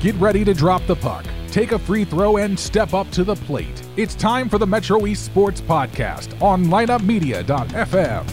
[0.00, 3.34] Get ready to drop the puck, take a free throw, and step up to the
[3.34, 3.82] plate.
[3.96, 8.30] It's time for the Metro East Sports Podcast on lineupmedia.fm.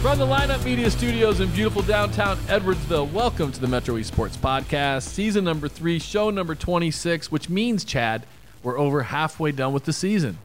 [0.00, 4.38] From the Lineup Media Studios in beautiful downtown Edwardsville, welcome to the Metro East Sports
[4.38, 8.24] Podcast, season number three, show number 26, which means, Chad,
[8.62, 10.38] we're over halfway done with the season.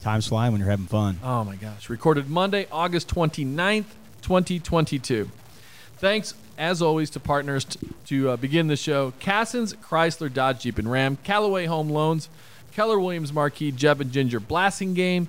[0.00, 1.20] Time's flying when you're having fun.
[1.22, 1.88] Oh my gosh.
[1.88, 3.84] Recorded Monday, August 29th,
[4.22, 5.30] 2022.
[5.98, 10.78] Thanks, as always, to partners t- to uh, begin the show Cassens, Chrysler, Dodge, Jeep,
[10.78, 12.28] and Ram, Callaway Home Loans,
[12.72, 15.28] Keller Williams Marquee, Jeb and Ginger Blasting Game,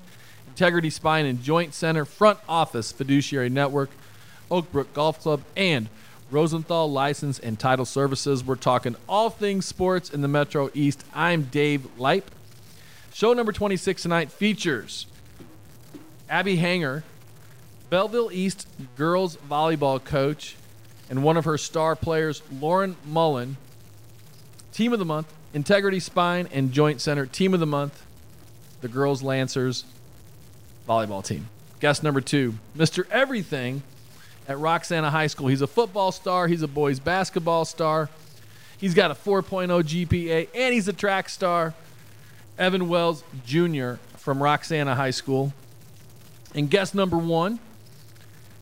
[0.49, 3.89] Integrity Spine and Joint Center, Front Office Fiduciary Network,
[4.51, 5.87] Oakbrook Golf Club, and
[6.29, 8.43] Rosenthal License and Title Services.
[8.43, 11.05] We're talking all things sports in the Metro East.
[11.13, 12.23] I'm Dave Leip.
[13.13, 15.05] Show number 26 tonight features
[16.29, 17.05] Abby Hanger,
[17.89, 20.55] Belleville East girls volleyball coach,
[21.11, 23.57] and one of her star players, Lauren Mullen.
[24.71, 27.25] Team of the month, Integrity Spine and Joint Center.
[27.25, 28.05] Team of the month,
[28.79, 29.83] the girls Lancers
[30.87, 31.49] volleyball team.
[31.81, 33.05] Guest number two, Mr.
[33.11, 33.83] Everything
[34.47, 35.47] at Roxana High School.
[35.47, 38.09] He's a football star, he's a boys basketball star,
[38.77, 41.73] he's got a 4.0 GPA, and he's a track star.
[42.57, 43.95] Evan Wells Jr.
[44.15, 45.51] from Roxana High School.
[46.55, 47.59] And guest number one,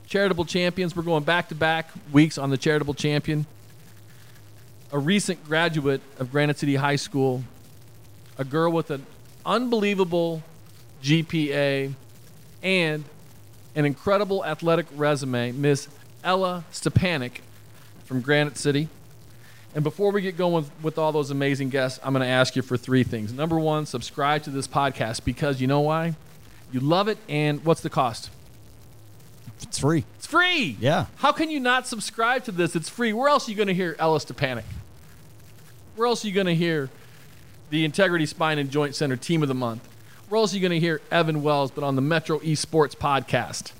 [0.09, 0.95] charitable champions.
[0.95, 3.45] We're going back to back weeks on the charitable champion.
[4.91, 7.43] A recent graduate of Granite City High School,
[8.37, 9.05] a girl with an
[9.45, 10.41] unbelievable
[11.03, 11.93] GPA
[12.63, 13.03] and
[13.75, 15.87] an incredible athletic resume, Miss
[16.23, 17.41] Ella Stepanek
[18.05, 18.89] from Granite City.
[19.75, 22.55] And before we get going with, with all those amazing guests, I'm going to ask
[22.55, 23.31] you for three things.
[23.31, 26.15] Number one, subscribe to this podcast because you know why?
[26.71, 28.31] You love it, and what's the cost?
[29.61, 30.05] It's free.
[30.17, 30.77] It's free.
[30.79, 31.07] Yeah.
[31.17, 32.75] How can you not subscribe to this?
[32.75, 33.13] It's free.
[33.13, 34.63] Where else are you going to hear Ella Stepanek?
[35.95, 36.89] Where else are you going to hear
[37.69, 39.87] the Integrity Spine and Joint Center Team of the Month?
[40.29, 42.95] Where else are you going to hear Evan Wells, but on the Metro East Sports
[42.95, 43.73] podcast,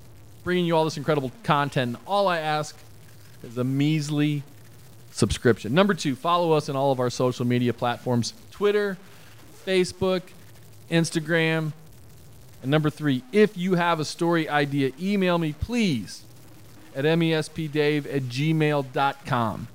[0.44, 1.98] bringing you all this incredible content?
[2.08, 2.78] All I ask
[3.44, 4.44] is a measly
[5.12, 5.74] subscription.
[5.74, 8.98] Number two, follow us on all of our social media platforms Twitter,
[9.66, 10.24] Facebook,
[10.90, 11.72] Instagram.
[12.62, 16.24] And number three, if you have a story idea, email me, please,
[16.96, 19.68] at mespdave at gmail.com.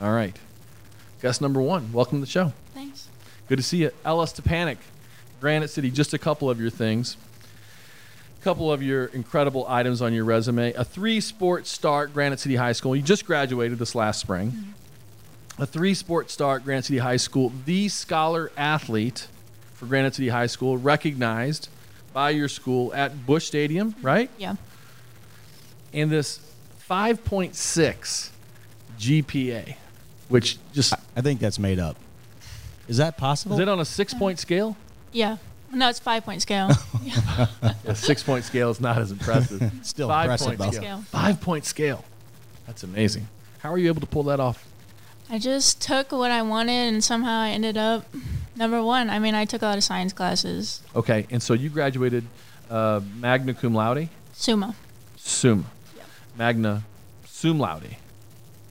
[0.00, 0.36] All right.
[1.20, 2.52] Guest number one, welcome to the show.
[2.74, 3.08] Thanks.
[3.48, 3.90] Good to see you.
[4.04, 4.76] Ella Stepanek,
[5.40, 7.16] Granite City, just a couple of your things.
[8.40, 10.72] A couple of your incredible items on your resume.
[10.74, 12.94] A three sport star at Granite City High School.
[12.94, 14.52] You just graduated this last spring.
[14.52, 15.62] Mm-hmm.
[15.62, 17.52] A three sport star at Granite City High School.
[17.64, 19.26] The scholar athlete
[19.78, 21.68] for Granite City High School, recognized
[22.12, 24.06] by your school at Busch Stadium, mm-hmm.
[24.06, 24.30] right?
[24.36, 24.56] Yeah.
[25.92, 26.40] And this
[26.90, 28.30] 5.6
[28.98, 29.76] GPA,
[30.28, 31.96] which just I think that's made up.
[32.88, 33.54] Is that possible?
[33.54, 34.76] is it on a six point scale?
[35.12, 35.36] Yeah.
[35.72, 36.70] No, it's five point scale.
[37.02, 37.46] yeah.
[37.84, 39.70] A six point scale is not as impressive.
[39.82, 40.70] Still Five impressive, point though.
[40.70, 41.02] scale.
[41.02, 41.02] Scale.
[41.02, 42.04] Five point scale.
[42.66, 43.28] That's amazing.
[43.58, 44.66] How are you able to pull that off?
[45.30, 48.04] I just took what I wanted and somehow I ended up
[48.56, 49.10] number one.
[49.10, 50.82] I mean, I took a lot of science classes.
[50.96, 52.24] Okay, and so you graduated
[52.70, 54.74] uh, magna cum laude, Sumo.
[55.16, 55.64] summa,
[56.36, 56.82] magna
[57.26, 57.96] sum laude.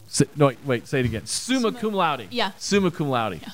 [0.08, 1.26] Si- no, wait, wait, say it again.
[1.26, 2.28] Summa Summa- cum laude.
[2.32, 2.52] Yeah.
[2.58, 3.40] Summa cum laude.
[3.42, 3.50] Yeah.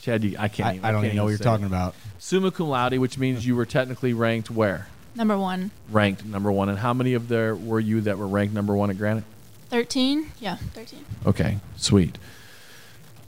[0.00, 0.68] Chad, you, I can't.
[0.68, 1.68] I, even, I don't can't even know what you're talking it.
[1.68, 1.94] about.
[2.18, 4.88] Summa cum laude, which means you were technically ranked where?
[5.14, 5.70] Number one.
[5.90, 6.68] Ranked number one.
[6.68, 9.24] And how many of there were you that were ranked number one at Granite?
[9.70, 10.32] 13?
[10.40, 11.04] Yeah, 13.
[11.26, 12.18] Okay, sweet.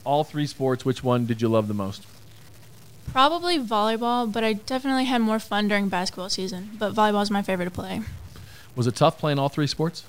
[0.04, 2.04] All three sports, which one did you love the most?
[3.12, 6.70] Probably volleyball, but I definitely had more fun during basketball season.
[6.78, 8.02] But volleyball is my favorite to play.
[8.74, 10.04] Was it tough playing all three sports?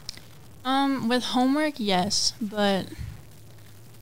[0.65, 2.87] Um, with homework, yes, but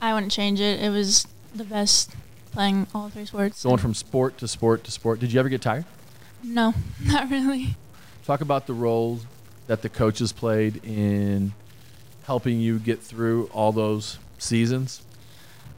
[0.00, 0.80] I wouldn't change it.
[0.80, 2.14] It was the best
[2.52, 3.62] playing all three sports.
[3.64, 5.20] Going from sport to sport to sport.
[5.20, 5.84] Did you ever get tired?
[6.42, 7.76] No, not really.
[8.24, 9.26] Talk about the roles
[9.66, 11.52] that the coaches played in
[12.24, 15.02] helping you get through all those seasons.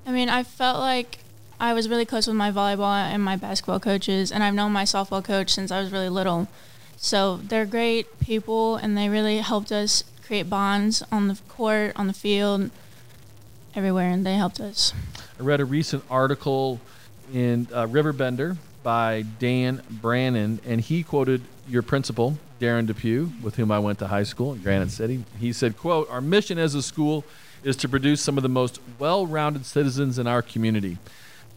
[0.07, 1.19] I mean, I felt like
[1.59, 4.85] I was really close with my volleyball and my basketball coaches, and I've known my
[4.85, 6.49] softball coach since I was really little.
[6.97, 12.07] So they're great people, and they really helped us create bonds on the court, on
[12.07, 12.71] the field,
[13.75, 14.93] everywhere, and they helped us.
[15.39, 16.81] I read a recent article
[17.33, 23.73] in uh, Riverbender by Dan Brannon, and he quoted your principal, Darren Depew, with whom
[23.73, 25.25] I went to high school in Granite City.
[25.41, 27.25] He said, quote, our mission as a school
[27.65, 30.99] is to produce some of the most well-rounded citizens in our community.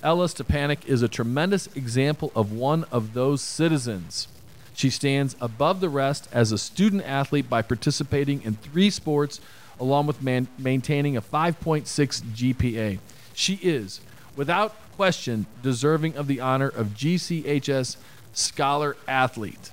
[0.01, 4.27] Ella Stepanek is a tremendous example of one of those citizens.
[4.73, 9.41] She stands above the rest as a student athlete by participating in three sports
[9.79, 12.99] along with man- maintaining a 5.6 GPA.
[13.33, 14.01] She is,
[14.35, 17.97] without question, deserving of the honor of GCHS
[18.33, 19.71] Scholar Athlete.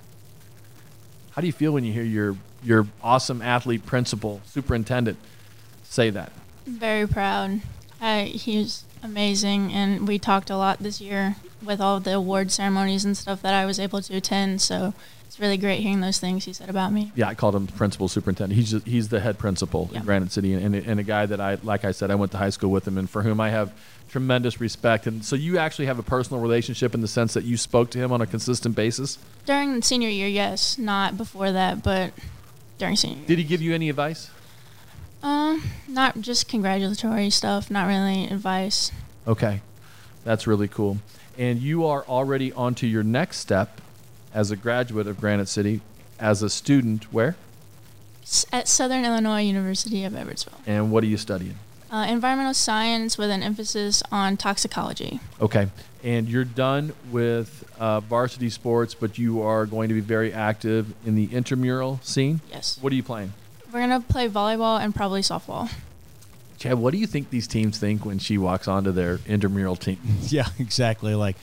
[1.30, 5.18] How do you feel when you hear your your awesome athlete principal superintendent
[5.82, 6.30] say that?
[6.66, 7.62] Very proud.
[8.00, 12.50] I, he was amazing, and we talked a lot this year with all the award
[12.50, 14.60] ceremonies and stuff that I was able to attend.
[14.60, 14.92] So
[15.26, 17.12] it's really great hearing those things he said about me.
[17.14, 18.58] Yeah, I called him principal superintendent.
[18.58, 19.98] He's just, he's the head principal Yeah.
[20.00, 22.38] in Granite City, and, and a guy that I like I said I went to
[22.38, 23.72] high school with him, and for whom I have
[24.10, 25.06] tremendous respect.
[25.06, 27.98] And so you actually have a personal relationship in the sense that you spoke to
[27.98, 29.18] him on a consistent basis.
[29.44, 32.12] During senior year, yes, not before that, but
[32.78, 33.26] during senior year.
[33.26, 34.30] Did he give you any advice?
[35.24, 38.92] Um, not just congratulatory stuff, not really advice.
[39.26, 39.62] Okay,
[40.22, 40.98] that's really cool.
[41.38, 43.80] And you are already onto your next step
[44.34, 45.80] as a graduate of Granite City,
[46.20, 47.12] as a student.
[47.12, 47.36] Where
[48.22, 50.60] S- At Southern Illinois University of Edwardsville.
[50.66, 51.56] and what are you studying?
[51.90, 55.20] Uh, environmental science with an emphasis on toxicology.
[55.40, 55.68] Okay.
[56.02, 60.92] And you're done with uh, varsity sports, but you are going to be very active
[61.06, 62.40] in the intramural scene.
[62.50, 62.78] Yes.
[62.80, 63.32] What are you playing?
[63.74, 65.68] We're going to play volleyball and probably softball.
[66.58, 69.98] Chad, what do you think these teams think when she walks onto their intramural team?
[70.28, 71.16] Yeah, exactly.
[71.16, 71.34] Like,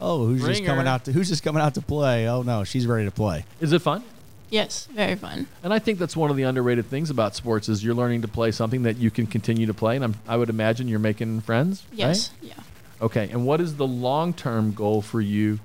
[0.00, 0.90] oh, who's just coming her.
[0.90, 2.28] out to who's just coming out to play?
[2.28, 3.44] Oh no, she's ready to play.
[3.60, 4.02] Is it fun?
[4.50, 5.46] Yes, very fun.
[5.62, 8.28] And I think that's one of the underrated things about sports is you're learning to
[8.28, 9.94] play something that you can continue to play.
[9.94, 11.84] And I'm, I would imagine you're making friends.
[11.92, 12.32] Yes.
[12.42, 12.54] Yeah.
[13.00, 13.28] Okay.
[13.30, 15.60] And what is the long-term goal for you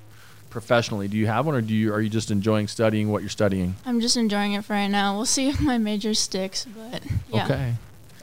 [0.52, 1.08] professionally?
[1.08, 3.76] Do you have one, or do you are you just enjoying studying what you're studying?
[3.86, 5.16] I'm just enjoying it for right now.
[5.16, 7.02] We'll see if my major sticks, but
[7.34, 7.46] yeah.
[7.46, 7.74] Okay.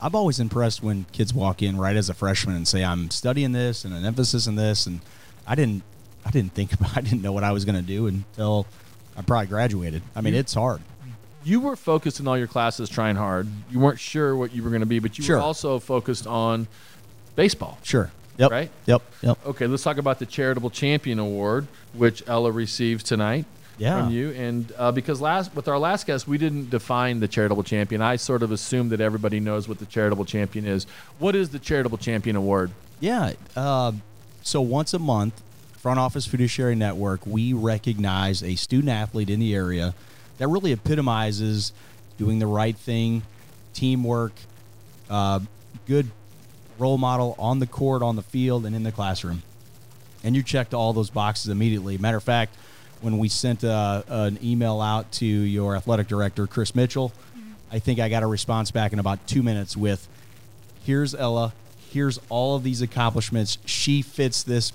[0.01, 3.51] I'm always impressed when kids walk in right as a freshman and say, "I'm studying
[3.51, 5.01] this and an emphasis in this," and
[5.45, 5.83] I didn't,
[6.25, 8.67] I didn't think about, I didn't know what I was going to do until
[9.17, 10.03] I probably graduated.
[10.15, 10.81] I mean, You- it's hard.
[11.43, 13.49] you were focused in all your classes trying hard.
[13.71, 15.37] You weren't sure what you were going to be, but you Sure.
[15.39, 16.69] were also focused on
[17.35, 17.79] baseball.
[17.83, 18.11] Sure.
[18.39, 18.51] Yep.
[18.51, 18.71] Right?
[18.87, 19.03] Yep.
[19.23, 19.47] Yep.
[19.47, 23.45] Okay, let's talk about the Charitable Champion Award, which Ella receives tonight
[23.79, 24.01] Yeah.
[24.01, 24.31] from you.
[24.31, 28.01] And uh, because last with our last guest, we didn't define the Charitable Champion.
[28.01, 30.87] I sort of assumed that everybody knows what the Charitable Champion is.
[31.19, 32.71] What is the Charitable Champion Award?
[33.01, 33.33] Yeah.
[33.57, 33.93] Uh,
[34.43, 35.43] so once a month,
[35.79, 39.95] Front Office Fiduciary Network, we recognize a student athlete in the area
[40.39, 41.73] that really epitomizes
[42.19, 43.23] doing the right thing,
[43.75, 44.33] teamwork,
[45.11, 45.41] uh,
[45.87, 46.11] good
[46.79, 49.43] role model on the court, on the field, and in the classroom.
[50.25, 51.99] And you checked all those boxes immediately.
[51.99, 52.55] Matter of fact,
[53.01, 57.13] when we sent uh, an email out to your athletic director, Chris Mitchell,
[57.71, 60.09] I think I got a response back in about two minutes with,
[60.85, 61.53] here's Ella.
[61.91, 63.59] Here's all of these accomplishments.
[63.65, 64.73] She fits this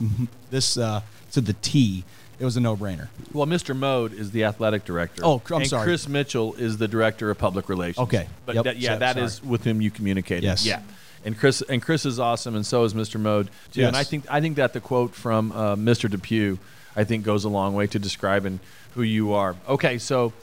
[0.50, 1.02] this uh,
[1.34, 2.04] to the T.
[2.40, 3.10] It was a no brainer.
[3.32, 3.76] Well, Mr.
[3.76, 5.22] Mode is the athletic director.
[5.24, 5.84] Oh, I'm and sorry.
[5.86, 8.04] Chris Mitchell is the director of public relations.
[8.06, 8.28] Okay.
[8.48, 8.64] but Yep.
[8.64, 9.26] that, yeah, So- that sorry.
[9.26, 10.44] is with whom you communicated.
[10.44, 10.66] Yes.
[10.66, 10.82] Yeah,
[11.26, 13.20] and Chris and Chris is awesome, and so is Mr.
[13.20, 13.86] Mode too.
[13.86, 16.10] And I think I think that the quote from uh, Mr.
[16.10, 16.58] Depew,
[16.96, 18.60] I think, goes a long way to describing
[18.96, 19.56] who you are.
[19.68, 20.34] Okay, so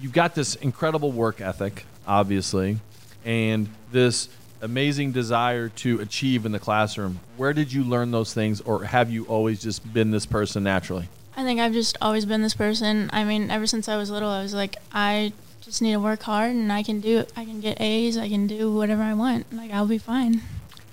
[0.00, 2.78] you've got this incredible work ethic, obviously,
[3.24, 4.28] and this
[4.62, 7.20] amazing desire to achieve in the classroom.
[7.36, 11.08] Where did you learn those things, or have you always just been this person naturally?
[11.36, 13.10] I think I've just always been this person.
[13.12, 15.32] I mean, ever since I was little, I was like, I
[15.66, 17.32] just need to work hard and I can do it.
[17.36, 18.16] I can get A's.
[18.16, 19.52] I can do whatever I want.
[19.52, 20.40] Like, I'll be fine.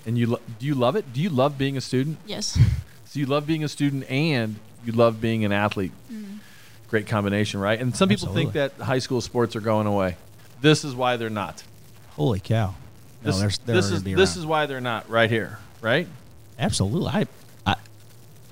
[0.06, 1.14] And you lo- do you love it?
[1.14, 2.18] Do you love being a student?
[2.26, 2.60] Yes.
[3.06, 5.92] So you love being a student and you love being an athlete.
[6.12, 6.38] Mm-hmm.
[6.90, 7.80] Great combination, right?
[7.80, 10.18] And some people think that high school sports are going away.
[10.62, 11.62] This is why they're not.
[12.16, 12.74] Holy cow!
[13.24, 16.08] No, This, there's, they're this is this is why they're not right here, right?
[16.58, 17.10] Absolutely.
[17.10, 17.28] I,
[17.68, 17.76] I,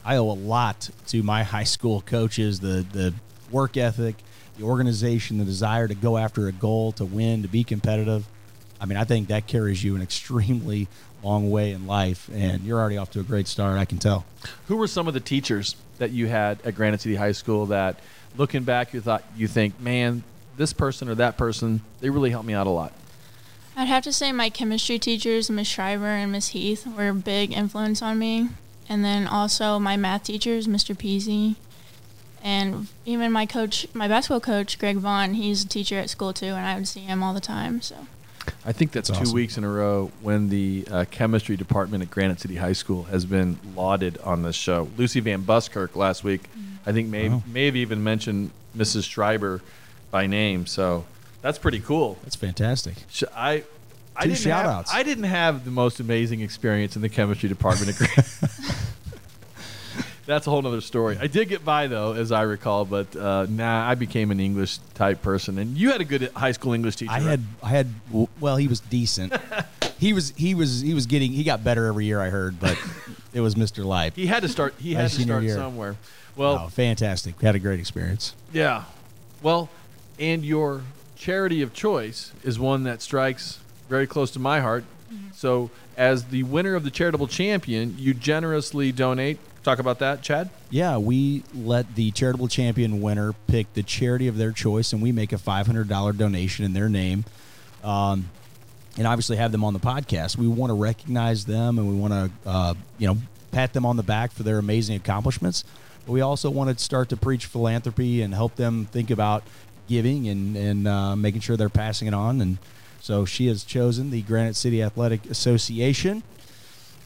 [0.05, 2.59] I owe a lot to my high school coaches.
[2.59, 3.15] The the
[3.49, 4.17] work ethic,
[4.61, 8.25] the organization, the desire to go after a goal, to win, to be competitive.
[8.79, 10.87] I mean, I think that carries you an extremely
[11.23, 13.77] long way in life, and you're already off to a great start.
[13.77, 14.25] I can tell.
[14.67, 17.99] Who were some of the teachers that you had at Granite City High School that,
[18.37, 20.23] looking back, you thought you think, man,
[20.57, 22.93] this person or that person, they really helped me out a lot.
[23.75, 27.51] I'd have to say my chemistry teachers, Miss Schreiber and Miss Heath, were a big
[27.51, 28.49] influence on me.
[28.89, 30.95] And then also my math teachers, Mr.
[30.95, 31.55] Peasy.
[32.43, 36.47] And even my coach, my basketball coach, Greg Vaughn, he's a teacher at school too,
[36.47, 37.81] and I would see him all the time.
[37.81, 37.95] So
[38.65, 39.35] I think that's, That's two awesome.
[39.35, 43.25] weeks in a row when the uh, chemistry department at Granite City High School has
[43.25, 44.89] been lauded on this show.
[44.97, 46.41] Lucy Van Buskirk last week,
[46.85, 47.43] I think, may, Wow.
[47.45, 49.07] may have even mentioned Mrs.
[49.07, 49.61] Schreiber
[50.09, 50.65] by name.
[50.65, 51.05] So
[51.43, 52.17] that's pretty cool.
[52.23, 52.95] That's fantastic.
[53.11, 53.63] Sh- I,
[54.15, 54.91] I Two didn't have, shout-outs.
[54.93, 58.25] I didn't have the most amazing experience in the chemistry department at Granite.
[60.31, 61.17] That's a whole other story.
[61.19, 64.77] I did get by though, as I recall, but uh, nah, I became an English
[64.93, 67.11] type person, and you had a good high school English teacher.
[67.11, 67.25] I right?
[67.25, 67.87] had I had
[68.39, 69.33] well, he was decent.
[69.99, 72.21] he was he was he was getting he got better every year.
[72.21, 72.81] I heard, but
[73.33, 73.83] it was Mr.
[73.83, 74.15] Life.
[74.15, 74.73] He had to start.
[74.79, 75.55] He had to start year.
[75.55, 75.97] somewhere.
[76.37, 77.37] Well, oh, fantastic!
[77.41, 78.33] We had a great experience.
[78.53, 78.85] yeah.
[79.41, 79.69] Well,
[80.17, 80.83] and your
[81.17, 83.59] charity of choice is one that strikes
[83.89, 84.85] very close to my heart.
[85.33, 89.39] So, as the winner of the charitable champion, you generously donate.
[89.63, 90.49] Talk about that, Chad.
[90.71, 95.11] Yeah, we let the charitable champion winner pick the charity of their choice, and we
[95.11, 97.25] make a five hundred dollar donation in their name.
[97.83, 98.29] Um,
[98.97, 100.37] and obviously have them on the podcast.
[100.37, 103.17] We want to recognize them, and we want to, uh, you know,
[103.51, 105.63] pat them on the back for their amazing accomplishments.
[106.05, 109.43] But we also want to start to preach philanthropy and help them think about
[109.87, 112.41] giving and and uh, making sure they're passing it on.
[112.41, 112.57] And
[112.99, 116.23] so she has chosen the Granite City Athletic Association.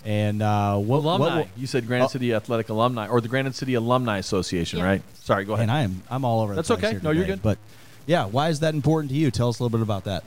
[0.05, 1.37] And uh, what, what Alumni.
[1.39, 2.09] will- you said Granite Oh.
[2.09, 4.85] City Athletic Alumni or the Granite City Alumni Association, Yeah.
[4.85, 5.01] right?
[5.23, 5.63] Sorry, go ahead.
[5.63, 6.53] And I am I'm all over.
[6.53, 6.91] the That's place okay.
[6.91, 7.41] here No, you're good.
[7.41, 7.57] But
[8.05, 9.31] yeah, why is that important to you?
[9.31, 10.23] Tell us a little bit about that.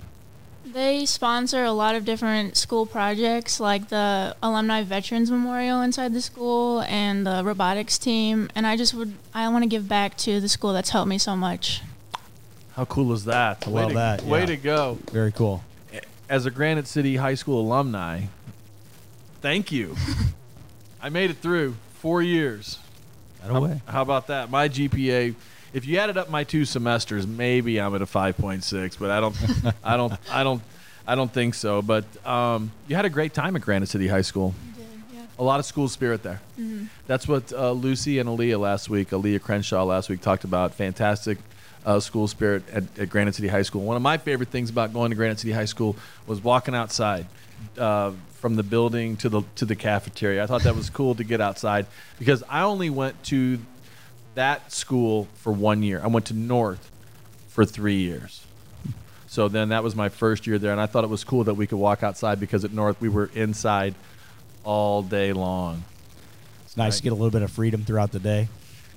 [0.66, 6.20] They sponsor a lot of different school projects, like the Alumni Veterans Memorial inside the
[6.20, 8.50] school and the robotics team.
[8.54, 11.16] And I just would, I want to give back to the school that's helped me
[11.18, 11.80] so much.
[12.75, 13.66] How cool is that?
[13.66, 14.47] I way love to, that, Way yeah.
[14.47, 14.99] to go.
[15.11, 15.62] Very cool.
[16.28, 18.25] As a Granite City High School alumni,
[19.40, 19.97] thank you.
[21.00, 22.78] I made it through four years.
[23.40, 23.83] That How, away.
[23.87, 24.50] how about that?
[24.50, 25.35] My GPA,
[25.73, 29.37] if you added up my two semesters, maybe I'm at a 5.6, but I don't,
[29.85, 30.62] I don't, I don't,
[31.07, 31.83] I don't think so.
[31.83, 34.54] But um, you had a great time at Granite City High School.
[35.38, 36.40] A lot of school spirit there.
[37.07, 40.75] That's what uh, Lucy and Aaliyah last week, Aaliyah Crenshaw last week, talked about.
[40.75, 41.38] Fantastic
[41.87, 43.83] uh, school spirit at, at Granite City High School.
[43.83, 45.95] One of my favorite things about going to Granite City High School
[46.26, 47.26] was walking outside
[47.78, 50.42] uh, from the building to the to the cafeteria.
[50.42, 51.87] I thought that was cool to get outside
[52.18, 53.59] because I only went to
[54.35, 56.00] that school for one year.
[56.02, 56.90] I went to North
[57.49, 58.45] for three years.
[59.26, 61.54] So then that was my first year there, and I thought it was cool that
[61.54, 63.95] we could walk outside because at North we were inside
[64.64, 65.85] all day long.
[66.64, 68.49] It's nice to get a little bit of freedom throughout the day.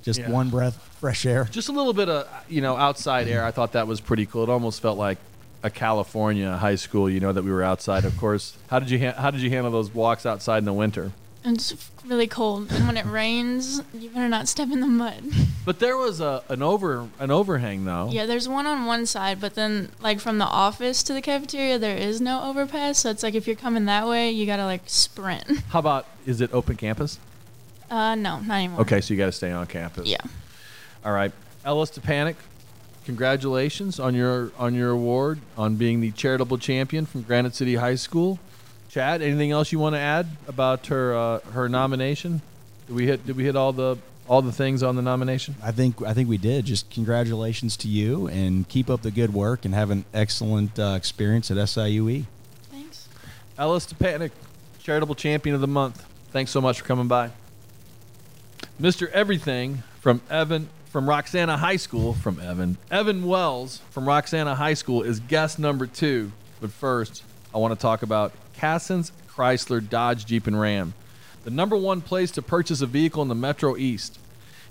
[0.03, 0.29] Just Yeah.
[0.29, 1.47] one breath fresh air.
[1.51, 3.43] Just a little bit of you know outside air.
[3.43, 4.43] I thought that was pretty cool.
[4.43, 5.17] It almost felt like
[5.63, 7.09] a California high school.
[7.09, 8.05] You know that we were outside.
[8.05, 10.73] Of course, how did you ha- how did you handle those walks outside in the
[10.73, 11.11] winter?
[11.43, 12.71] It's really cold.
[12.71, 15.23] And when it rains, you better not step in the mud.
[15.63, 18.09] But there was a an over an overhang though.
[18.11, 21.77] Yeah, there's one on one side, but then like from the office to the cafeteria,
[21.77, 22.97] there is no overpass.
[22.97, 25.59] So it's like if you're coming that way, you gotta like sprint.
[25.69, 27.19] How about is it open campus?
[27.91, 28.81] Uh, no, not anymore.
[28.81, 30.07] Okay, so you got to stay on campus.
[30.07, 30.17] Yeah.
[31.05, 31.31] All right,
[31.65, 32.35] Ella Stepanek,
[33.05, 37.95] congratulations on your on your award on being the charitable champion from Granite City High
[37.95, 38.39] School.
[38.89, 42.41] Chad, anything else you want to add about her uh, her nomination?
[42.87, 45.55] Did we hit Did we hit all the all the things on the nomination?
[45.63, 46.65] I think I think we did.
[46.65, 50.93] Just congratulations to you and keep up the good work and have an excellent uh,
[50.95, 52.25] experience at SIUE.
[52.71, 53.07] Thanks.
[53.57, 54.31] Ella Stepanek,
[54.79, 56.05] charitable champion of the month.
[56.31, 57.31] Thanks so much for coming by.
[58.79, 59.09] Mr.
[59.11, 62.75] Everything from Evan from Roxana High School from Evan.
[62.91, 66.33] Evan Wells from Roxana High School is guest number two.
[66.59, 67.23] But first,
[67.55, 70.93] I want to talk about Cassens Chrysler Dodge Jeep and Ram,
[71.45, 74.19] the number one place to purchase a vehicle in the Metro East.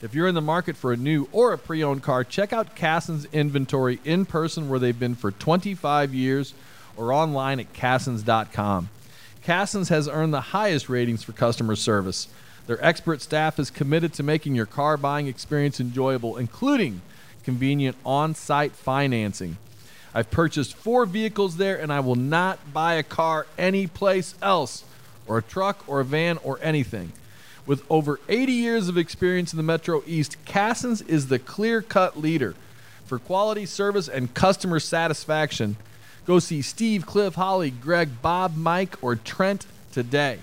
[0.02, 3.30] If you're in the market for a new or a pre-owned car, check out Cassens
[3.32, 6.52] inventory in person where they've been for 25 years
[6.98, 8.90] or online at cassens.com.
[9.42, 12.28] Cassens has earned the highest ratings for customer service.
[12.66, 17.00] Their expert staff is committed to making your car buying experience enjoyable, including
[17.44, 19.56] convenient on site financing.
[20.14, 24.84] I've purchased four vehicles there, and I will not buy a car anyplace else,
[25.26, 27.12] or a truck, or a van, or anything.
[27.66, 32.18] With over 80 years of experience in the Metro East, Cassens is the clear cut
[32.18, 32.54] leader
[33.04, 35.76] for quality service and customer satisfaction.
[36.26, 40.38] Go see Steve, Cliff, Holly, Greg, Bob, Mike, or Trent today.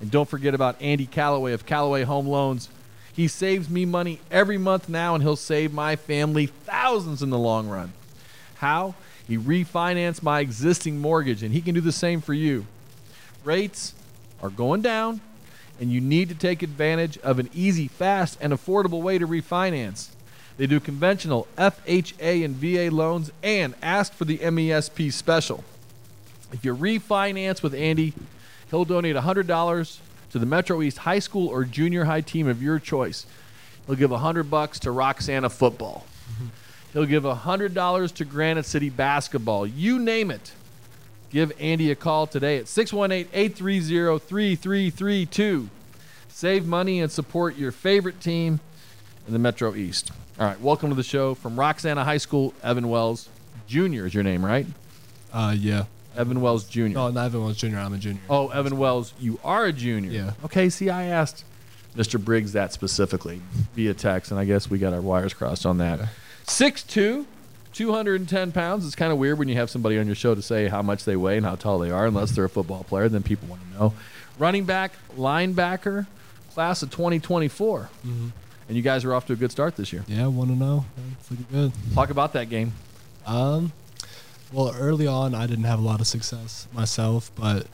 [0.00, 2.68] And don't forget about Andy Calloway of Calloway Home Loans.
[3.12, 7.38] He saves me money every month now, and he'll save my family thousands in the
[7.38, 7.92] long run.
[8.56, 8.94] How?
[9.26, 12.66] He refinanced my existing mortgage, and he can do the same for you.
[13.42, 13.94] Rates
[14.42, 15.20] are going down,
[15.80, 20.10] and you need to take advantage of an easy, fast, and affordable way to refinance.
[20.58, 25.64] They do conventional FHA and VA loans and ask for the MESP special.
[26.52, 28.14] If you refinance with Andy,
[28.70, 29.98] he'll donate $100
[30.30, 33.26] to the Metro East high school or junior high team of your choice.
[33.86, 36.06] He'll give 100 bucks to Roxana football.
[36.92, 39.66] He'll give $100 to Granite City basketball.
[39.66, 40.52] You name it.
[41.30, 45.68] Give Andy a call today at 618 830 3332.
[46.28, 48.60] Save money and support your favorite team
[49.26, 50.10] in the Metro East.
[50.38, 52.54] All right, welcome to the show from Roxana High School.
[52.62, 53.28] Evan Wells
[53.66, 54.06] Jr.
[54.06, 54.66] is your name, right?
[55.32, 55.84] Uh, yeah.
[56.16, 56.88] Evan Wells Jr.
[56.88, 57.76] No, not Evan Wells Jr.
[57.78, 58.20] I'm a junior.
[58.30, 60.10] Oh, Evan Wells, you are a junior.
[60.10, 60.32] Yeah.
[60.44, 61.44] Okay, see, I asked
[61.96, 62.22] Mr.
[62.22, 63.40] Briggs that specifically
[63.74, 66.00] via text, and I guess we got our wires crossed on that.
[66.46, 67.26] 6'2,
[67.72, 68.86] 210 pounds.
[68.86, 71.04] It's kind of weird when you have somebody on your show to say how much
[71.04, 73.08] they weigh and how tall they are, unless they're a football player.
[73.08, 73.94] Then people want to know.
[74.38, 76.06] Running back, linebacker,
[76.52, 77.88] class of 2024.
[78.06, 78.32] Mhm.
[78.68, 80.04] And you guys are off to a good start this year.
[80.08, 80.84] Yeah, want to know?
[81.20, 81.72] It's looking good.
[81.94, 82.72] Talk about that game.
[83.26, 83.72] Um,
[84.52, 87.66] well, early on, I didn't have a lot of success myself, but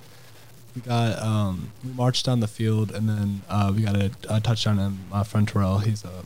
[0.74, 4.40] we got um, we marched down the field, and then uh, we got a, a
[4.40, 4.78] touchdown.
[4.78, 6.24] And my friend Terrell, he's a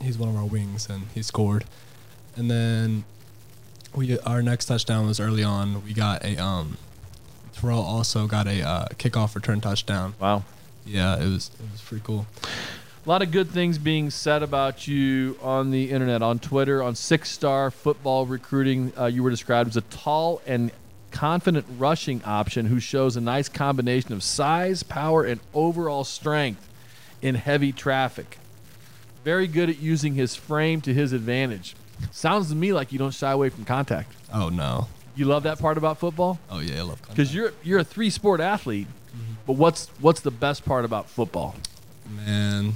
[0.00, 1.64] he's one of our wings, and he scored.
[2.36, 3.04] And then
[3.94, 5.84] we our next touchdown was early on.
[5.84, 6.76] We got a um,
[7.52, 10.14] Terrell also got a uh, kickoff return touchdown.
[10.20, 10.44] Wow.
[10.86, 12.26] Yeah, it was it was pretty cool.
[13.04, 16.94] A lot of good things being said about you on the internet, on Twitter, on
[16.94, 18.92] Six Star Football Recruiting.
[18.98, 20.70] Uh, you were described as a tall and
[21.10, 26.68] confident rushing option who shows a nice combination of size, power, and overall strength
[27.22, 28.36] in heavy traffic.
[29.24, 31.74] Very good at using his frame to his advantage.
[32.10, 34.12] Sounds to me like you don't shy away from contact.
[34.32, 34.88] Oh no.
[35.16, 38.10] You love that part about football Oh yeah, I love because you're you're a three
[38.10, 38.86] sport athlete.
[39.46, 41.56] But what's what's the best part about football?
[42.08, 42.74] Man,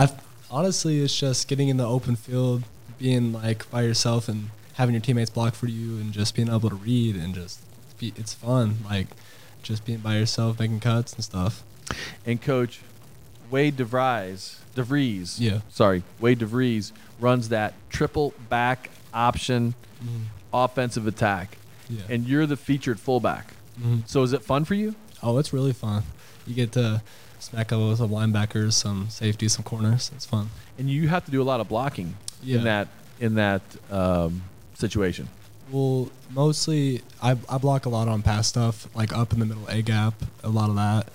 [0.00, 0.08] I
[0.50, 2.64] honestly, it's just getting in the open field,
[2.98, 6.70] being like by yourself, and having your teammates block for you, and just being able
[6.70, 7.60] to read and just
[7.98, 8.14] be.
[8.16, 9.08] It's fun, like
[9.62, 11.62] just being by yourself, making cuts and stuff.
[12.24, 12.80] and coach
[13.50, 15.58] Wade DeVries, DeVries, Yeah.
[15.70, 19.74] sorry, Wade DeVries runs that triple back option
[20.54, 22.02] offensive attack, Yeah.
[22.08, 23.54] and you're the featured fullback.
[23.82, 24.02] Mhm.
[24.08, 24.94] So is it fun for you?
[25.22, 26.04] oh, it's really fun.
[26.46, 27.02] You get to
[27.40, 30.10] smack up with some linebackers, some safeties, some corners.
[30.14, 30.50] It's fun.
[30.78, 32.58] And you have to do a lot of blocking Yeah.
[32.58, 32.88] in that
[33.20, 34.42] in that um,
[34.74, 35.28] situation.
[35.70, 39.66] Well, mostly I, I block a lot on pass stuff, like up in the middle
[39.68, 41.08] A gap, a lot of that.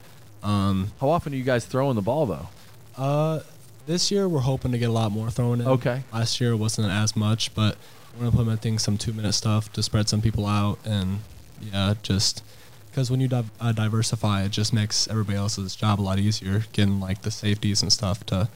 [0.48, 2.48] Um, How often are you guys throwing the ball though?
[2.96, 3.40] Uh,
[3.88, 5.68] this year we're hoping to get a lot more thrown in.
[5.68, 6.04] Okay.
[6.14, 7.78] Last year wasn't as much, but
[8.18, 11.20] we're implementing some two-minute stuff to spread some people out, and
[11.62, 12.42] yeah, just
[12.96, 16.64] because when you di- uh, diversify, it just makes everybody else's job a lot easier.
[16.72, 18.48] Getting like the safeties and stuff to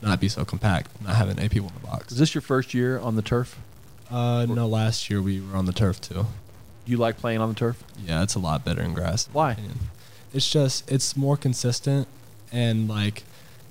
[0.00, 2.12] not be so compact, not having eight people in the box.
[2.12, 3.58] Is this your first year on the turf?
[4.08, 6.26] Uh, no, last year we were on the turf too.
[6.84, 7.82] Do you like playing on the turf?
[8.06, 9.28] Yeah, it's a lot better in grass.
[9.32, 9.56] Why?
[10.32, 12.06] It's just it's more consistent
[12.52, 13.24] and like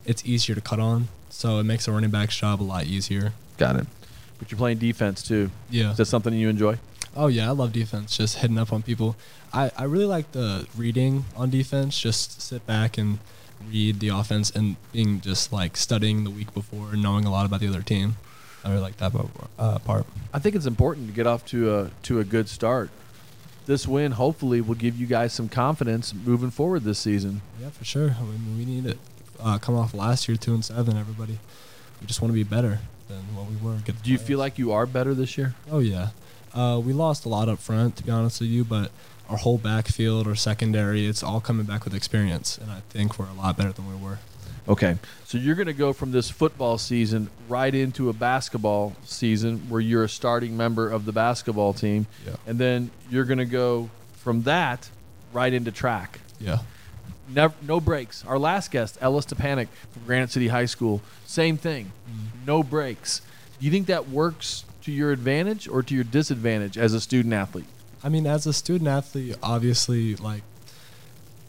[0.06, 3.32] it's easier to cut on, so it makes a running back's job a lot easier.
[3.56, 3.88] Got it.
[4.40, 5.52] But you're playing defense too.
[5.70, 5.92] Yeah.
[5.92, 6.80] Is that something you enjoy?
[7.18, 8.16] Oh yeah, I love defense.
[8.16, 9.16] Just hitting up on people.
[9.52, 12.00] I, I really like the reading on defense.
[12.00, 13.18] Just sit back and
[13.72, 17.46] read the offense and being just like studying the week before and knowing a lot
[17.48, 18.18] about the other team.
[18.64, 20.06] I really like that bo- uh, part.
[20.34, 22.92] I think it's important to get off to a to a good start.
[23.66, 27.42] This win hopefully will give you guys some confidence moving forward this season.
[27.60, 28.16] Yeah, for sure.
[28.20, 28.98] I mean, we need it.
[29.40, 30.98] Uh, come off last year two and seven.
[30.98, 31.40] Everybody,
[32.00, 33.78] we just want to be better than what we were.
[33.78, 34.22] Do you playoffs.
[34.22, 35.56] feel like you are better this year?
[35.72, 36.10] Oh yeah,
[36.58, 38.92] uh, we lost a lot up front, to be honest with you, but
[39.30, 43.28] our whole backfield, our secondary, it's all coming back with experience, and I think we're
[43.28, 44.20] a lot better than we were.
[44.68, 44.98] Okay.
[45.26, 49.80] So you're going to go from this football season right into a basketball season where
[49.80, 52.06] you're a starting member of the basketball team.
[52.26, 52.36] Yeah.
[52.46, 54.90] And then you're going to go from that
[55.32, 56.20] right into track.
[56.40, 56.60] Yeah.
[57.30, 58.26] Never, no breaks.
[58.26, 61.92] Our last guest, Ella Stepanek from Granite City High School, same thing.
[62.46, 63.22] No breaks.
[63.60, 67.34] Do you think that works to your advantage or to your disadvantage as a student
[67.34, 67.66] athlete?
[68.02, 70.44] I mean, as a student athlete, obviously, like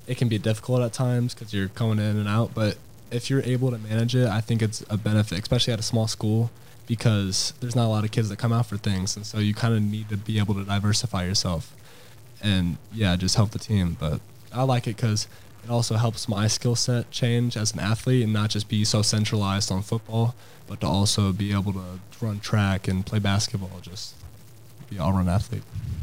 [0.08, 2.52] it can be difficult at times because you're coming in and out.
[2.52, 2.78] But
[3.12, 6.08] if you're able to manage it, I think it's a benefit, especially at a small
[6.08, 6.50] school,
[6.88, 9.54] because there's not a lot of kids that come out for things, and so you
[9.54, 11.72] kind of need to be able to diversify yourself,
[12.42, 13.96] and yeah, just help the team.
[14.00, 14.20] But
[14.52, 15.28] I like it because
[15.64, 19.02] it also helps my skill set change as an athlete and not just be so
[19.02, 20.34] centralized on football,
[20.66, 24.14] but to also be able to run track and play basketball, just
[24.90, 25.62] be an all-round athlete.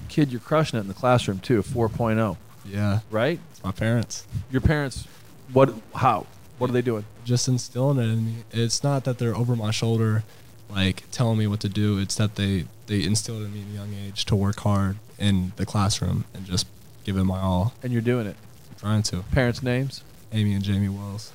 [0.10, 3.40] Kid, you're crushing it in the classroom too, 4.0, Yeah, right?
[3.52, 4.26] it's my parents.
[4.52, 5.08] Your parents,
[5.52, 6.26] what, how?
[6.58, 7.06] What are they doing?
[7.26, 8.36] Just instilling it in me.
[8.52, 10.24] It's not that they're over my shoulder,
[10.70, 11.98] like telling me what to do.
[12.00, 15.52] It's that they they instilled in me at a young age to work hard in
[15.58, 16.68] the classroom and just
[17.04, 17.74] give it my all.
[17.84, 18.36] And you're doing it.
[18.80, 19.22] Trying to.
[19.32, 20.04] Parents' names?
[20.32, 21.32] Amy and Jamie Wells.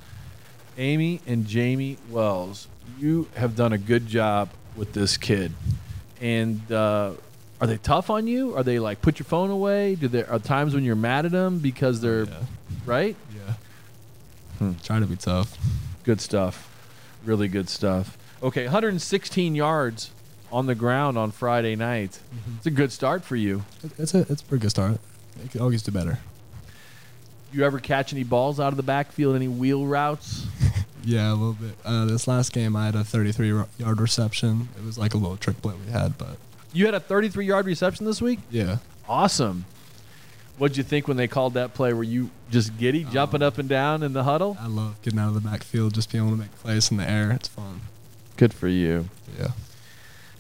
[0.79, 5.53] Amy and Jamie Wells, you have done a good job with this kid.
[6.21, 7.13] And uh,
[7.61, 8.57] are they tough on you?
[8.57, 9.95] Are they like put your phone away?
[9.95, 12.35] Do there are times when you're mad at them because they're Yeah.
[12.87, 13.17] right?
[13.35, 13.55] Yeah.
[14.59, 14.73] Hmm.
[14.83, 15.57] Try to be tough.
[16.05, 16.69] Good stuff.
[17.25, 18.17] Really good stuff.
[18.43, 20.11] Okay, 116 yards
[20.53, 22.19] on the ground on Friday night.
[22.57, 23.65] It's a good start for you.
[23.99, 24.99] It's a it's a pretty good start.
[25.45, 26.19] It always do better.
[27.53, 29.35] You ever catch any balls out of the backfield?
[29.37, 30.47] Any wheel routes?
[31.03, 31.75] Yeah, a little bit.
[31.83, 34.69] Uh, this last game, I had a 33 yard reception.
[34.77, 36.37] It was like a little trick play we had, but
[36.75, 38.39] You had a 33 yard reception this week?
[38.51, 38.77] yeah,
[39.09, 39.65] Awesome.
[40.59, 41.95] What'd you think when they called that play?
[41.95, 44.59] Were you just giddy, jumping up and down in the huddle?
[44.61, 47.09] I love getting out of the backfield, just being able to make plays in the
[47.11, 47.33] air.
[47.33, 47.81] It's fun.
[48.37, 49.09] Good for you.
[49.39, 49.53] Yeah.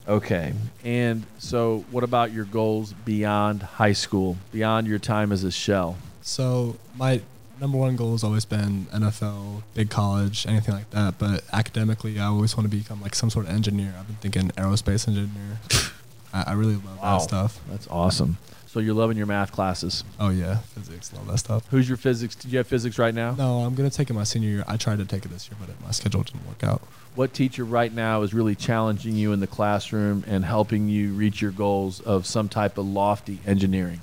[0.07, 0.53] Okay.
[0.85, 5.96] And so, what about your goals beyond high school, beyond your time as a shell?
[6.22, 7.20] So my
[7.61, 11.18] number one goal has always been NFL, big college, anything like that.
[11.18, 13.94] But academically, I always want to become like some sort of engineer.
[13.98, 15.59] I've been thinking aerospace engineer.
[16.33, 17.18] I, I really love Wow.
[17.18, 17.61] that stuff.
[17.70, 18.38] That's awesome.
[18.66, 20.04] So, you're loving your math classes.
[20.20, 21.66] Oh yeah, physics, love that stuff.
[21.72, 22.37] Who's your physics?
[22.37, 23.35] Do you have physics right now?
[23.35, 24.64] No, I'm gonna take it my senior year.
[24.68, 26.80] I tried to take it this year, but my schedule didn't work out.
[27.16, 31.42] What teacher right now is really challenging you in the classroom and helping you reach
[31.42, 34.02] your goals of some type of lofty engineering?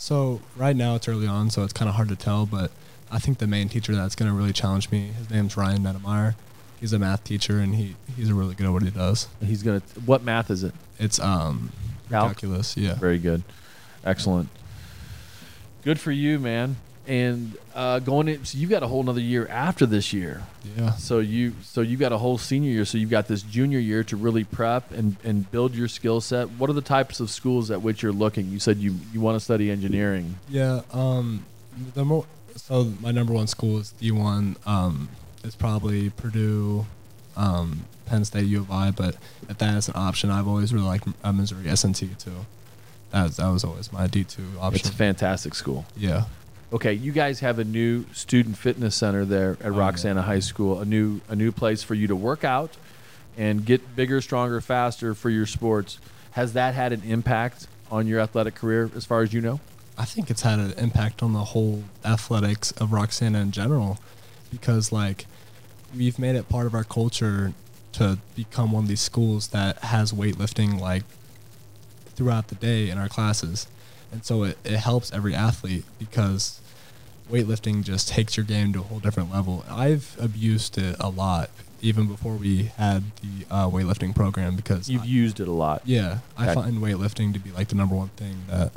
[0.00, 2.46] So right now it's early on, so it's kind of hard to tell.
[2.46, 2.70] But
[3.10, 6.36] I think the main teacher that's going to really challenge me, his name's Ryan Medemeyer.
[6.78, 9.26] He's a math teacher, and he he's really good at what he does.
[9.44, 9.82] He's gonna.
[10.06, 10.72] What math is it?
[11.00, 11.72] It's um
[12.08, 12.28] Calc?
[12.28, 12.76] calculus.
[12.76, 12.94] Yeah.
[12.94, 13.42] Very good,
[14.04, 14.48] excellent.
[15.82, 16.76] Good for you, man.
[17.08, 20.42] And uh, going in, so you've got a whole another year after this year.
[20.76, 20.92] Yeah.
[20.96, 22.84] So you, so you've got a whole senior year.
[22.84, 26.50] So you've got this junior year to really prep and, and build your skill set.
[26.50, 28.48] What are the types of schools at which you're looking?
[28.50, 30.36] You said you you want to study engineering.
[30.50, 30.82] Yeah.
[30.92, 31.46] Um,
[31.94, 34.56] the more so my number one school is D one.
[34.66, 35.08] Um,
[35.42, 36.84] it's probably Purdue,
[37.36, 38.90] um, Penn State, U of I.
[38.90, 39.16] But
[39.48, 42.32] if that is an option, I've always really liked uh, Missouri S&T too.
[43.12, 44.80] That was, that was always my D two option.
[44.80, 45.86] It's a fantastic school.
[45.96, 46.24] yeah.
[46.72, 50.26] Okay, you guys have a new student fitness center there at Oh, Roxana yeah.
[50.26, 50.80] High School.
[50.80, 52.76] A new a new place for you to work out
[53.38, 55.98] and get bigger, stronger, faster for your sports.
[56.32, 59.60] Has that had an impact on your athletic career, as far as you know?
[59.96, 63.98] I think it's had an impact on the whole athletics of Roxana in general
[64.50, 65.26] because like
[65.96, 67.54] we've made it part of our culture
[67.92, 71.02] to become one of these schools that has weightlifting like
[72.14, 73.66] throughout the day in our classes.
[74.12, 76.60] And so it, it helps every athlete because
[77.30, 79.64] weightlifting just takes your game to a whole different level.
[79.68, 85.02] I've abused it a lot even before we had the uh, weightlifting program because You've
[85.02, 85.82] I- used it a lot.
[85.84, 88.72] yeah, I find weightlifting to be like the number one thing that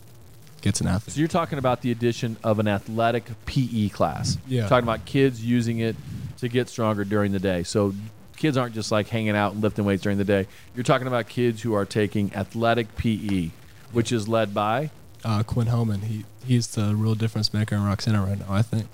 [0.62, 1.16] gets an athlete.
[1.16, 4.38] So you're talking about the addition of an athletic PE class.
[4.48, 4.68] Yeah.
[4.68, 5.96] Talking about kids using it
[6.38, 7.64] to get stronger during the day.
[7.64, 7.96] So
[8.36, 10.46] kids aren't just like hanging out and lifting weights during the day.
[10.76, 13.50] You're talking about kids who are taking athletic PE,
[13.92, 14.92] which is led by
[15.24, 16.04] uh, Quinn Hellman.
[16.04, 18.48] He he's the real difference maker in Roxana right now.
[18.50, 18.88] I think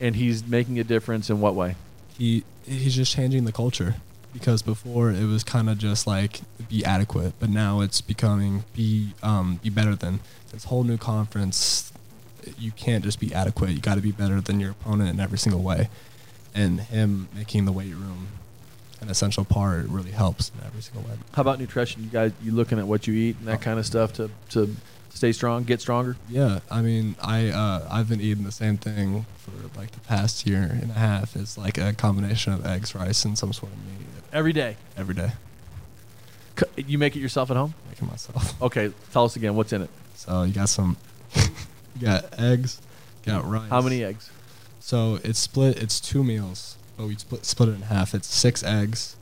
[0.00, 1.74] and he's making a difference in what way?
[2.18, 3.94] he he's just changing the culture
[4.32, 9.14] because before it was kind of just like be adequate, but now it's becoming be
[9.22, 10.20] um, be better than
[10.52, 11.92] this whole new conference.
[12.58, 13.70] You can't just be adequate.
[13.70, 15.88] You got to be better than your opponent in every single way,
[16.54, 18.28] and him making the weight room
[19.00, 21.16] an essential part really helps in every single way.
[21.32, 22.02] How about nutrition?
[22.02, 24.74] You guys, you looking at what you eat and that kind of stuff to to
[25.10, 26.16] stay strong, get stronger?
[26.28, 30.46] Yeah, I mean, I uh, I've been eating the same thing for like the past
[30.46, 31.34] year and a half.
[31.36, 34.76] It's like a combination of eggs, rice, and some sort of meat Every day.
[34.96, 35.32] every day.
[36.58, 37.74] C- You make it yourself at home?
[37.88, 38.60] Making myself.
[38.62, 39.54] Okay, tell us again.
[39.56, 39.90] What's in it?
[40.14, 40.96] So you got some,
[41.34, 41.42] you
[42.02, 42.80] got eggs,
[43.24, 43.70] you got rice.
[43.70, 44.30] How many eggs?
[44.80, 45.80] So it's split.
[45.82, 48.14] It's two meals, but we split split it in half.
[48.14, 49.16] It's six eggs,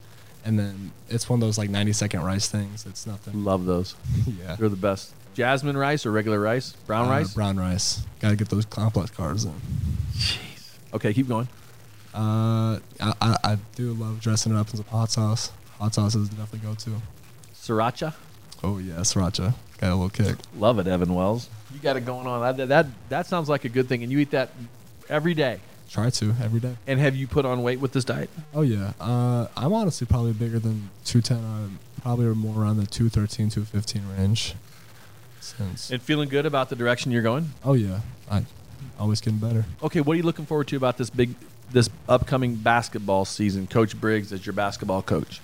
[0.45, 2.87] and then it's one of those like ninety second rice things.
[2.87, 3.45] It's nothing.
[3.45, 3.95] Love those.
[4.27, 4.57] yeah.
[4.57, 5.13] They're the best.
[5.37, 6.73] Jasmine rice or regular rice?
[6.87, 7.35] Brown Uh, rice?
[7.35, 8.03] Brown rice.
[8.21, 9.53] Got to get those complex carbs in.
[10.15, 10.79] Jeez.
[10.95, 11.47] Okay, keep going.
[12.15, 15.53] Uh, I, I, I do love dressing it up in some hot sauce.
[15.79, 16.91] Hot sauce is definitely go to.
[17.55, 18.15] Sriracha.
[18.65, 19.53] Oh yeah, sriracha.
[19.79, 20.37] Got a little kick.
[20.57, 21.51] Love it, Evan Wells.
[21.75, 22.57] You got it going on.
[22.57, 24.49] That, that that sounds like a good thing, and you eat that
[25.11, 25.61] every day.
[25.91, 26.77] Try to every day.
[26.87, 28.31] And have you put on weight with this diet?
[28.55, 28.95] Oh yeah.
[28.99, 31.37] Uh, I'm honestly probably bigger than 210.
[31.45, 34.55] I'm probably more around the 213, 215 range.
[35.57, 35.91] Since.
[35.91, 37.51] And feeling good about the direction you're going?
[37.65, 38.45] oh yeah, I
[38.99, 39.65] always getting better.
[39.83, 41.35] Okay, what are you looking forward to about this big,
[41.71, 43.67] this upcoming basketball season?
[43.67, 45.41] Coach Briggs as your basketball coach.